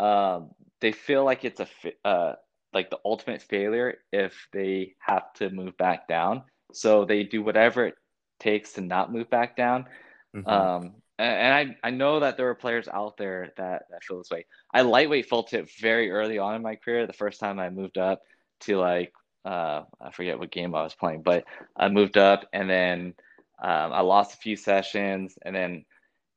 um, 0.00 0.50
they 0.80 0.92
feel 0.92 1.24
like 1.24 1.44
it's 1.44 1.60
a 1.60 1.68
uh, 2.04 2.34
like 2.72 2.90
the 2.90 2.98
ultimate 3.04 3.42
failure 3.42 3.98
if 4.12 4.48
they 4.52 4.94
have 4.98 5.32
to 5.34 5.50
move 5.50 5.76
back 5.76 6.08
down. 6.08 6.42
So 6.72 7.04
they 7.04 7.22
do 7.22 7.42
whatever 7.42 7.86
it 7.86 7.94
takes 8.40 8.72
to 8.72 8.80
not 8.80 9.12
move 9.12 9.30
back 9.30 9.56
down. 9.56 9.86
Mm-hmm. 10.34 10.48
Um, 10.48 10.94
and 11.18 11.54
I, 11.54 11.88
I 11.88 11.90
know 11.90 12.20
that 12.20 12.36
there 12.36 12.48
are 12.48 12.56
players 12.56 12.88
out 12.88 13.16
there 13.16 13.52
that, 13.56 13.84
that 13.90 14.02
feel 14.02 14.18
this 14.18 14.30
way. 14.30 14.46
I 14.72 14.80
lightweight 14.80 15.28
felt 15.28 15.52
it 15.52 15.70
very 15.80 16.10
early 16.10 16.38
on 16.38 16.56
in 16.56 16.62
my 16.62 16.74
career. 16.74 17.06
The 17.06 17.12
first 17.12 17.38
time 17.38 17.60
I 17.60 17.70
moved 17.70 17.98
up 17.98 18.22
to 18.62 18.78
like 18.78 19.12
uh, 19.44 19.82
I 20.00 20.10
forget 20.10 20.38
what 20.38 20.50
game 20.50 20.74
I 20.74 20.82
was 20.82 20.94
playing, 20.94 21.22
but 21.22 21.44
I 21.76 21.88
moved 21.88 22.16
up 22.16 22.48
and 22.52 22.68
then 22.68 23.14
um, 23.62 23.92
I 23.92 24.00
lost 24.00 24.34
a 24.34 24.38
few 24.38 24.56
sessions, 24.56 25.38
and 25.42 25.54
then 25.54 25.84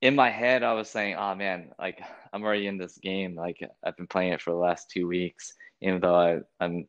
in 0.01 0.15
my 0.15 0.29
head 0.29 0.63
I 0.63 0.73
was 0.73 0.89
saying, 0.89 1.15
"Oh 1.17 1.35
man, 1.35 1.71
like 1.79 1.99
I'm 2.33 2.43
already 2.43 2.67
in 2.67 2.77
this 2.77 2.97
game. 2.97 3.35
Like 3.35 3.59
I've 3.83 3.97
been 3.97 4.07
playing 4.07 4.33
it 4.33 4.41
for 4.41 4.51
the 4.51 4.57
last 4.57 4.89
two 4.89 5.07
weeks, 5.07 5.53
even 5.81 5.99
though 5.99 6.15
I, 6.15 6.39
I'm 6.63 6.85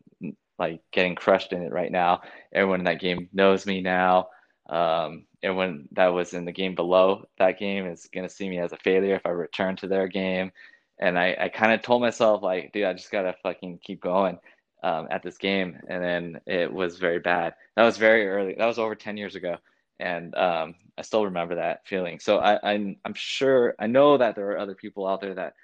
like 0.59 0.81
getting 0.93 1.15
crushed 1.15 1.53
in 1.53 1.63
it 1.63 1.73
right 1.73 1.93
now. 1.93 2.21
Everyone 2.53 2.81
in 2.81 2.85
that 2.85 3.01
game 3.01 3.29
knows 3.33 3.67
me 3.67 3.81
now." 3.81 4.29
Um, 4.69 5.25
everyone 5.43 5.89
that 5.93 6.09
was 6.09 6.35
in 6.35 6.45
the 6.45 6.53
game 6.53 6.75
below 6.75 7.25
that 7.39 7.59
game 7.59 7.87
is 7.87 8.09
going 8.13 8.29
to 8.29 8.35
see 8.35 8.49
me 8.49 8.59
as 8.59 8.73
a 8.73 8.77
failure 8.77 9.15
if 9.15 9.25
I 9.25 9.31
return 9.31 9.77
to 9.77 9.89
their 9.89 10.09
game. 10.09 10.53
And 11.01 11.19
I, 11.19 11.37
I 11.41 11.49
kind 11.49 11.73
of 11.73 11.81
told 11.83 12.03
myself, 12.03 12.43
like, 12.43 12.73
dude, 12.73 12.85
I 12.85 12.93
just 12.93 13.11
got 13.11 13.23
to 13.23 13.35
fucking 13.43 13.79
keep 13.83 14.01
going 14.01 14.39
um, 14.83 15.07
at 15.11 15.23
this 15.23 15.39
game. 15.39 15.79
And 15.89 16.03
then 16.03 16.41
it 16.47 16.73
was 16.73 16.99
very 16.99 17.21
bad. 17.21 17.55
That 17.77 17.85
was 17.85 17.97
very 17.97 18.29
early. 18.29 18.57
That 18.59 18.67
was 18.67 18.79
over 18.79 18.95
10 18.95 19.17
years 19.17 19.37
ago. 19.37 19.57
And 20.01 20.35
um, 20.35 20.75
I 20.97 21.03
still 21.03 21.25
remember 21.25 21.57
that 21.57 21.87
feeling. 21.87 22.21
So 22.21 22.39
I, 22.39 22.73
I'm, 22.73 22.97
I'm 23.05 23.15
sure, 23.15 23.75
I 23.79 23.87
know 23.87 24.19
that 24.19 24.37
there 24.37 24.51
are 24.51 24.59
other 24.59 24.75
people 24.75 25.07
out 25.07 25.21
there 25.21 25.35
that, 25.35 25.55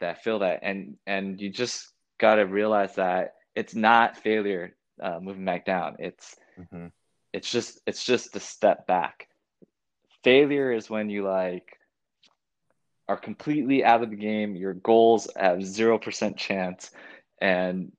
that 0.00 0.24
feel 0.24 0.40
that. 0.40 0.60
And, 0.62 0.96
and 1.06 1.40
you 1.40 1.50
just 1.50 1.92
got 2.18 2.36
to 2.36 2.42
realize 2.42 2.96
that 2.96 3.34
it's 3.54 3.74
not 3.74 4.16
failure 4.16 4.74
uh, 5.00 5.20
moving 5.20 5.44
back 5.44 5.64
down. 5.64 5.96
It's, 5.98 6.36
mm-hmm 6.58 6.86
it's 7.34 7.50
just 7.50 7.80
it's 7.84 8.04
just 8.04 8.36
a 8.36 8.40
step 8.40 8.86
back 8.86 9.28
failure 10.22 10.70
is 10.70 10.88
when 10.88 11.10
you 11.10 11.24
like 11.24 11.78
are 13.08 13.16
completely 13.16 13.84
out 13.84 14.04
of 14.04 14.10
the 14.10 14.16
game 14.16 14.54
your 14.54 14.72
goals 14.72 15.28
have 15.36 15.58
0% 15.58 16.36
chance 16.36 16.92
and 17.40 17.90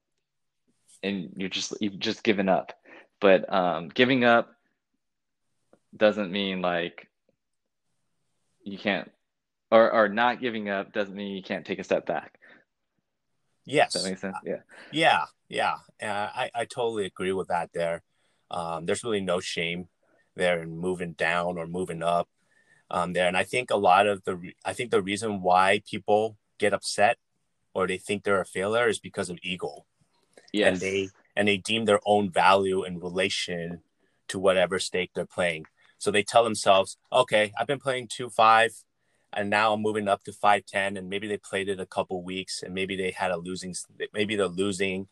and 1.03 1.34
you're 1.36 1.49
just 1.49 1.73
you've 1.81 1.99
just 1.99 2.23
given 2.23 2.47
up 2.47 2.71
but 3.19 3.51
um, 3.53 3.89
giving 3.89 4.23
up 4.23 4.55
doesn't 5.95 6.31
mean 6.31 6.62
like 6.62 7.08
you 8.63 8.77
can't 8.77 9.12
or 9.71 9.91
or 9.91 10.10
not 10.10 10.41
giving 10.41 10.69
up 10.69 10.93
doesn't 10.93 11.15
mean 11.15 11.36
you 11.36 11.43
can't 11.43 11.65
take 11.65 11.79
a 11.79 11.84
step 11.84 12.05
back 12.05 12.39
yes 13.65 13.93
Does 13.93 14.03
that 14.03 14.10
makes 14.10 14.21
sense 14.21 14.36
yeah 14.45 14.62
yeah 14.91 15.25
yeah 15.49 15.75
uh, 16.01 16.29
i 16.34 16.51
i 16.53 16.65
totally 16.65 17.05
agree 17.05 17.31
with 17.31 17.47
that 17.47 17.69
there 17.73 18.03
um, 18.51 18.86
there's 18.86 19.03
really 19.03 19.21
no 19.21 19.39
shame 19.39 19.88
there 20.36 20.62
in 20.62 20.77
moving 20.77 21.13
down 21.13 21.58
or 21.58 21.67
moving 21.67 22.03
up 22.03 22.29
um, 22.89 23.13
there. 23.13 23.27
And 23.27 23.38
I 23.38 23.43
think 23.43 23.71
a 23.71 23.77
lot 23.77 24.08
of 24.08 24.23
the, 24.23 24.51
I 24.63 24.73
think 24.73 24.91
the 24.91 25.01
reason 25.01 25.41
why 25.41 25.81
people 25.89 26.38
get 26.60 26.73
upset 26.73 27.17
or 27.73 27.88
they 27.88 27.97
think 27.97 28.23
they're 28.23 28.41
a 28.41 28.45
failure 28.45 28.88
is 28.88 28.99
because 28.99 29.29
of 29.29 29.39
ego. 29.41 29.86
Yes. 30.53 30.73
And 30.73 30.79
they, 30.79 31.10
and 31.36 31.47
they 31.47 31.58
deem 31.58 31.86
their 31.86 31.99
own 32.05 32.29
value 32.29 32.84
in 32.84 32.99
relation 32.99 33.81
to 34.29 34.39
whatever 34.39 34.79
stake 34.79 35.12
they're 35.13 35.25
playing. 35.25 35.65
So 35.97 36.12
they 36.12 36.23
tell 36.23 36.43
themselves, 36.43 36.97
okay, 37.12 37.51
I've 37.60 37.67
been 37.67 37.79
playing 37.79 38.08
two 38.10 38.29
five, 38.29 38.71
and 39.34 39.49
now 39.49 39.73
I'm 39.73 39.81
moving 39.81 40.08
up 40.08 40.23
to 40.23 40.34
five 40.34 40.65
ten, 40.65 40.97
and 40.97 41.10
maybe 41.10 41.27
they 41.27 41.38
played 41.38 41.69
it 41.69 41.79
a 41.79 41.86
couple 41.86 42.23
weeks, 42.23 42.63
and 42.63 42.73
maybe 42.73 42.95
they 42.95 43.12
had 43.12 43.31
a 43.31 43.38
losing, 43.38 43.75
maybe 44.13 44.36
they're 44.36 44.47
losing, 44.47 45.08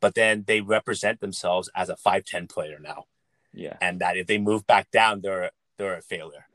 but 0.00 0.14
then 0.14 0.44
they 0.46 0.60
represent 0.60 1.20
themselves 1.20 1.70
as 1.74 1.88
a 1.88 1.96
5'10 1.96 2.48
player 2.48 2.78
now. 2.80 3.04
Yeah. 3.52 3.76
And 3.80 4.00
that 4.00 4.16
if 4.16 4.26
they 4.26 4.38
move 4.38 4.66
back 4.66 4.90
down, 4.90 5.20
they're 5.22 5.50
they're 5.78 5.96
a 5.96 6.02
failure. 6.02 6.46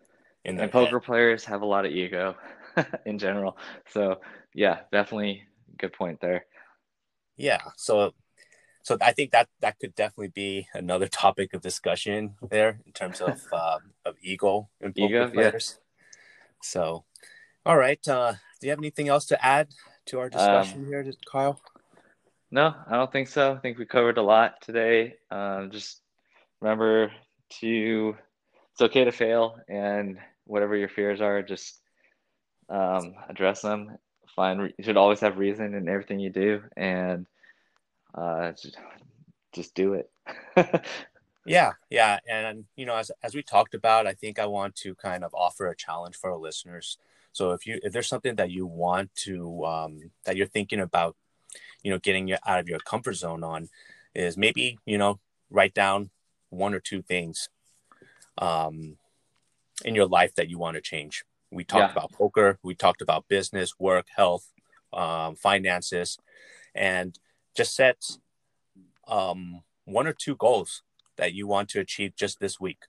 and 0.45 0.57
poker 0.71 0.99
head. 0.99 1.03
players 1.03 1.45
have 1.45 1.61
a 1.61 1.65
lot 1.65 1.85
of 1.85 1.91
ego 1.91 2.35
in 3.05 3.17
general. 3.17 3.57
So 3.89 4.21
yeah, 4.53 4.81
definitely 4.91 5.43
good 5.77 5.93
point 5.93 6.19
there. 6.21 6.45
Yeah. 7.37 7.61
So 7.75 8.13
so 8.83 8.97
I 9.01 9.11
think 9.11 9.31
that 9.31 9.47
that 9.59 9.79
could 9.79 9.95
definitely 9.95 10.29
be 10.29 10.67
another 10.73 11.07
topic 11.23 11.53
of 11.53 11.61
discussion 11.61 12.35
there 12.49 12.79
in 12.85 12.91
terms 12.93 13.21
of 13.21 13.41
uh, 13.53 13.79
of 14.05 14.15
ego 14.21 14.69
and 14.79 14.97
ego, 14.97 15.29
players. 15.29 15.77
Yeah. 15.77 15.81
So, 16.63 17.03
all 17.65 17.77
right. 17.77 18.05
Uh, 18.07 18.33
do 18.59 18.67
you 18.67 18.69
have 18.71 18.79
anything 18.79 19.07
else 19.07 19.25
to 19.27 19.45
add 19.45 19.69
to 20.07 20.19
our 20.19 20.29
discussion 20.29 20.81
um, 20.81 20.87
here, 20.87 21.11
Kyle? 21.29 21.59
No, 22.51 22.75
I 22.87 22.97
don't 22.97 23.11
think 23.11 23.29
so. 23.29 23.53
I 23.53 23.57
think 23.59 23.77
we 23.77 23.85
covered 23.85 24.17
a 24.17 24.21
lot 24.21 24.61
today. 24.61 25.15
Um, 25.31 25.71
just 25.71 26.01
remember 26.59 27.11
to 27.61 28.15
it's 28.73 28.81
okay 28.81 29.03
to 29.03 29.11
fail, 29.11 29.57
and 29.67 30.17
whatever 30.45 30.75
your 30.75 30.89
fears 30.89 31.21
are, 31.21 31.41
just 31.41 31.79
um, 32.69 33.15
address 33.29 33.61
them. 33.61 33.97
Find 34.35 34.73
you 34.77 34.83
should 34.83 34.97
always 34.97 35.19
have 35.21 35.37
reason 35.37 35.73
in 35.73 35.87
everything 35.89 36.19
you 36.19 36.29
do, 36.29 36.61
and 36.77 37.25
uh, 38.13 38.51
just, 38.51 38.77
just 39.53 39.75
do 39.75 39.93
it. 39.93 40.09
yeah, 41.45 41.71
yeah, 41.89 42.19
and 42.29 42.65
you 42.75 42.85
know, 42.85 42.95
as 42.95 43.11
as 43.23 43.33
we 43.33 43.41
talked 43.41 43.73
about, 43.73 44.07
I 44.07 44.13
think 44.13 44.39
I 44.39 44.45
want 44.45 44.75
to 44.77 44.95
kind 44.95 45.23
of 45.23 45.33
offer 45.33 45.67
a 45.67 45.75
challenge 45.75 46.15
for 46.15 46.31
our 46.31 46.37
listeners. 46.37 46.97
So 47.33 47.51
if 47.51 47.65
you 47.65 47.79
if 47.83 47.93
there's 47.93 48.07
something 48.07 48.35
that 48.35 48.51
you 48.51 48.65
want 48.65 49.13
to 49.23 49.65
um, 49.65 50.11
that 50.25 50.35
you're 50.35 50.47
thinking 50.47 50.79
about 50.79 51.15
you 51.83 51.91
know 51.91 51.99
getting 51.99 52.27
you 52.27 52.37
out 52.45 52.59
of 52.59 52.67
your 52.67 52.79
comfort 52.79 53.13
zone 53.13 53.43
on 53.43 53.69
is 54.13 54.37
maybe 54.37 54.77
you 54.85 54.97
know 54.97 55.19
write 55.49 55.73
down 55.73 56.09
one 56.49 56.73
or 56.73 56.79
two 56.79 57.01
things 57.01 57.49
um, 58.37 58.97
in 59.83 59.95
your 59.95 60.07
life 60.07 60.35
that 60.35 60.49
you 60.49 60.57
want 60.57 60.75
to 60.75 60.81
change 60.81 61.23
we 61.51 61.63
talked 61.63 61.89
yeah. 61.89 61.91
about 61.91 62.11
poker 62.11 62.57
we 62.63 62.75
talked 62.75 63.01
about 63.01 63.27
business 63.27 63.79
work 63.79 64.07
health 64.15 64.51
um, 64.93 65.35
finances 65.35 66.17
and 66.75 67.17
just 67.55 67.75
set 67.75 67.97
um, 69.07 69.61
one 69.85 70.07
or 70.07 70.13
two 70.13 70.35
goals 70.35 70.83
that 71.17 71.33
you 71.33 71.47
want 71.47 71.69
to 71.69 71.79
achieve 71.79 72.15
just 72.15 72.39
this 72.39 72.59
week. 72.59 72.79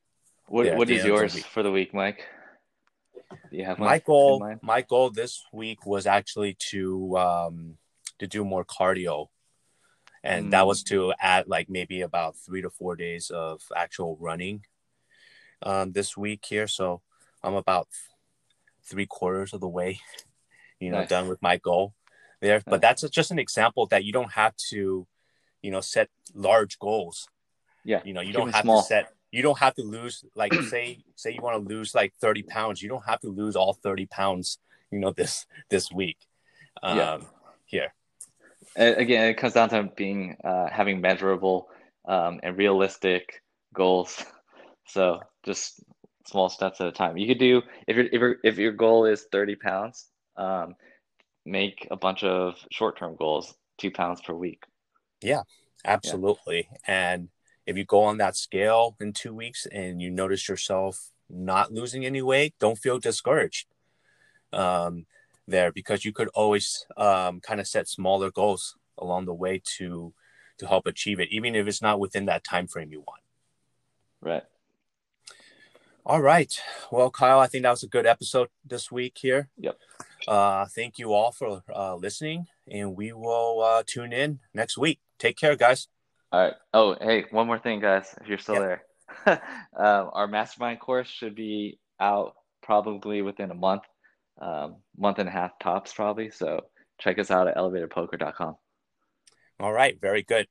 What, 0.46 0.76
what 0.76 0.90
is 0.90 1.04
yours 1.04 1.42
for 1.44 1.62
the 1.62 1.70
week 1.70 1.94
mike? 1.94 2.26
Do 3.50 3.56
you 3.56 3.64
have 3.64 3.78
my 3.78 3.98
goal 3.98 4.56
my 4.62 4.82
goal 4.82 5.10
this 5.10 5.42
week 5.52 5.86
was 5.86 6.06
actually 6.06 6.56
to 6.70 7.16
um, 7.16 7.78
to 8.18 8.26
do 8.26 8.44
more 8.44 8.64
cardio. 8.64 9.28
And 10.22 10.48
mm. 10.48 10.50
that 10.50 10.66
was 10.66 10.82
to 10.84 11.14
add 11.18 11.48
like 11.48 11.70
maybe 11.70 12.02
about 12.02 12.36
three 12.36 12.62
to 12.62 12.70
four 12.70 12.94
days 12.94 13.30
of 13.30 13.62
actual 13.74 14.16
running 14.20 14.64
um, 15.62 15.92
this 15.92 16.16
week 16.16 16.44
here. 16.46 16.66
So 16.66 17.00
i'm 17.42 17.54
about 17.54 17.88
three 18.84 19.06
quarters 19.06 19.52
of 19.52 19.60
the 19.60 19.68
way 19.68 20.00
you 20.80 20.90
know 20.90 21.00
nice. 21.00 21.08
done 21.08 21.28
with 21.28 21.40
my 21.42 21.56
goal 21.58 21.94
there 22.42 22.62
but 22.66 22.82
that's 22.82 23.02
just 23.08 23.30
an 23.30 23.38
example 23.38 23.86
that 23.86 24.04
you 24.04 24.12
don't 24.12 24.32
have 24.32 24.54
to 24.56 25.06
you 25.62 25.70
know 25.70 25.80
set 25.80 26.08
large 26.34 26.78
goals 26.78 27.26
yeah 27.84 28.00
you 28.04 28.12
know 28.12 28.20
you 28.20 28.32
don't 28.32 28.54
have 28.54 28.64
small. 28.64 28.82
to 28.82 28.86
set 28.86 29.12
you 29.30 29.42
don't 29.42 29.58
have 29.58 29.74
to 29.74 29.82
lose 29.82 30.24
like 30.34 30.52
say 30.68 30.98
say 31.16 31.32
you 31.32 31.40
want 31.40 31.56
to 31.56 31.74
lose 31.74 31.94
like 31.94 32.12
30 32.20 32.42
pounds 32.42 32.82
you 32.82 32.88
don't 32.88 33.06
have 33.06 33.20
to 33.20 33.28
lose 33.28 33.56
all 33.56 33.72
30 33.72 34.06
pounds 34.06 34.58
you 34.90 34.98
know 34.98 35.10
this 35.10 35.46
this 35.70 35.90
week 35.90 36.18
um 36.82 36.98
yeah. 36.98 37.18
here 37.64 37.92
again, 38.76 39.28
it 39.28 39.36
comes 39.36 39.54
down 39.54 39.68
to 39.70 39.84
being 39.96 40.36
uh, 40.44 40.68
having 40.70 41.00
measurable 41.00 41.68
um, 42.06 42.40
and 42.42 42.56
realistic 42.56 43.42
goals. 43.74 44.24
So 44.84 45.20
just 45.44 45.80
small 46.26 46.48
steps 46.48 46.80
at 46.80 46.88
a 46.88 46.92
time. 46.92 47.16
You 47.16 47.28
could 47.28 47.38
do 47.38 47.62
if 47.86 47.96
your 47.96 48.06
if 48.06 48.12
your 48.12 48.36
if 48.42 48.58
your 48.58 48.72
goal 48.72 49.06
is 49.06 49.26
thirty 49.30 49.54
pounds, 49.54 50.08
um, 50.36 50.74
make 51.44 51.86
a 51.90 51.96
bunch 51.96 52.24
of 52.24 52.56
short 52.70 52.98
term 52.98 53.16
goals, 53.16 53.54
two 53.78 53.90
pounds 53.90 54.20
per 54.20 54.34
week. 54.34 54.64
Yeah, 55.20 55.42
absolutely. 55.84 56.68
Yeah. 56.70 57.10
And 57.12 57.28
if 57.66 57.76
you 57.76 57.84
go 57.84 58.02
on 58.02 58.18
that 58.18 58.36
scale 58.36 58.96
in 59.00 59.12
two 59.12 59.34
weeks 59.34 59.66
and 59.66 60.00
you 60.02 60.10
notice 60.10 60.48
yourself 60.48 61.10
not 61.28 61.72
losing 61.72 62.04
any 62.04 62.22
weight, 62.22 62.54
don't 62.58 62.78
feel 62.78 62.98
discouraged 62.98 63.66
um, 64.52 65.06
there 65.46 65.72
because 65.72 66.04
you 66.04 66.12
could 66.12 66.28
always 66.34 66.84
um, 66.96 67.40
kind 67.40 67.60
of 67.60 67.66
set 67.66 67.88
smaller 67.88 68.30
goals 68.30 68.76
along 68.98 69.26
the 69.26 69.34
way 69.34 69.60
to 69.78 70.12
to 70.58 70.66
help 70.66 70.86
achieve 70.86 71.18
it, 71.18 71.28
even 71.30 71.54
if 71.54 71.66
it's 71.66 71.82
not 71.82 71.98
within 71.98 72.26
that 72.26 72.44
time 72.44 72.66
frame 72.66 72.92
you 72.92 73.00
want. 73.00 73.22
Right. 74.20 74.44
All 76.04 76.20
right. 76.20 76.60
Well, 76.90 77.10
Kyle, 77.10 77.38
I 77.38 77.46
think 77.46 77.62
that 77.62 77.70
was 77.70 77.82
a 77.82 77.88
good 77.88 78.06
episode 78.06 78.48
this 78.64 78.90
week 78.90 79.16
here. 79.20 79.48
Yep. 79.56 79.78
Uh, 80.28 80.66
thank 80.66 80.98
you 80.98 81.12
all 81.12 81.32
for 81.32 81.62
uh, 81.74 81.94
listening, 81.96 82.46
and 82.70 82.96
we 82.96 83.12
will 83.12 83.60
uh, 83.62 83.82
tune 83.86 84.12
in 84.12 84.40
next 84.54 84.78
week. 84.78 85.00
Take 85.18 85.36
care, 85.36 85.56
guys. 85.56 85.88
All 86.30 86.40
right. 86.40 86.54
Oh, 86.72 86.96
hey, 87.00 87.24
one 87.30 87.46
more 87.46 87.58
thing, 87.58 87.80
guys. 87.80 88.14
If 88.20 88.28
you're 88.28 88.38
still 88.38 88.54
there, 88.54 88.82
um, 89.26 90.10
our 90.12 90.26
mastermind 90.26 90.80
course 90.80 91.08
should 91.08 91.34
be 91.34 91.78
out 92.00 92.34
probably 92.62 93.22
within 93.22 93.50
a 93.50 93.54
month, 93.54 93.82
um, 94.40 94.76
month 94.96 95.18
and 95.18 95.28
a 95.28 95.32
half 95.32 95.58
tops, 95.60 95.92
probably. 95.92 96.30
So 96.30 96.60
check 96.98 97.18
us 97.18 97.30
out 97.30 97.48
at 97.48 97.56
elevatedpoker.com. 97.56 98.56
All 99.60 99.72
right. 99.72 100.00
Very 100.00 100.22
good. 100.22 100.46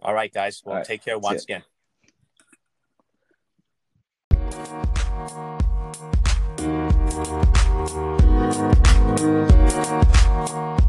All 0.00 0.14
right, 0.14 0.32
guys. 0.32 0.62
Well, 0.64 0.76
right. 0.76 0.84
take 0.84 1.04
care 1.04 1.18
once 1.18 1.44
again. 1.44 1.62
Thank 6.60 7.46
you. 7.54 7.59
Thank 7.92 8.20
you. 10.50 10.79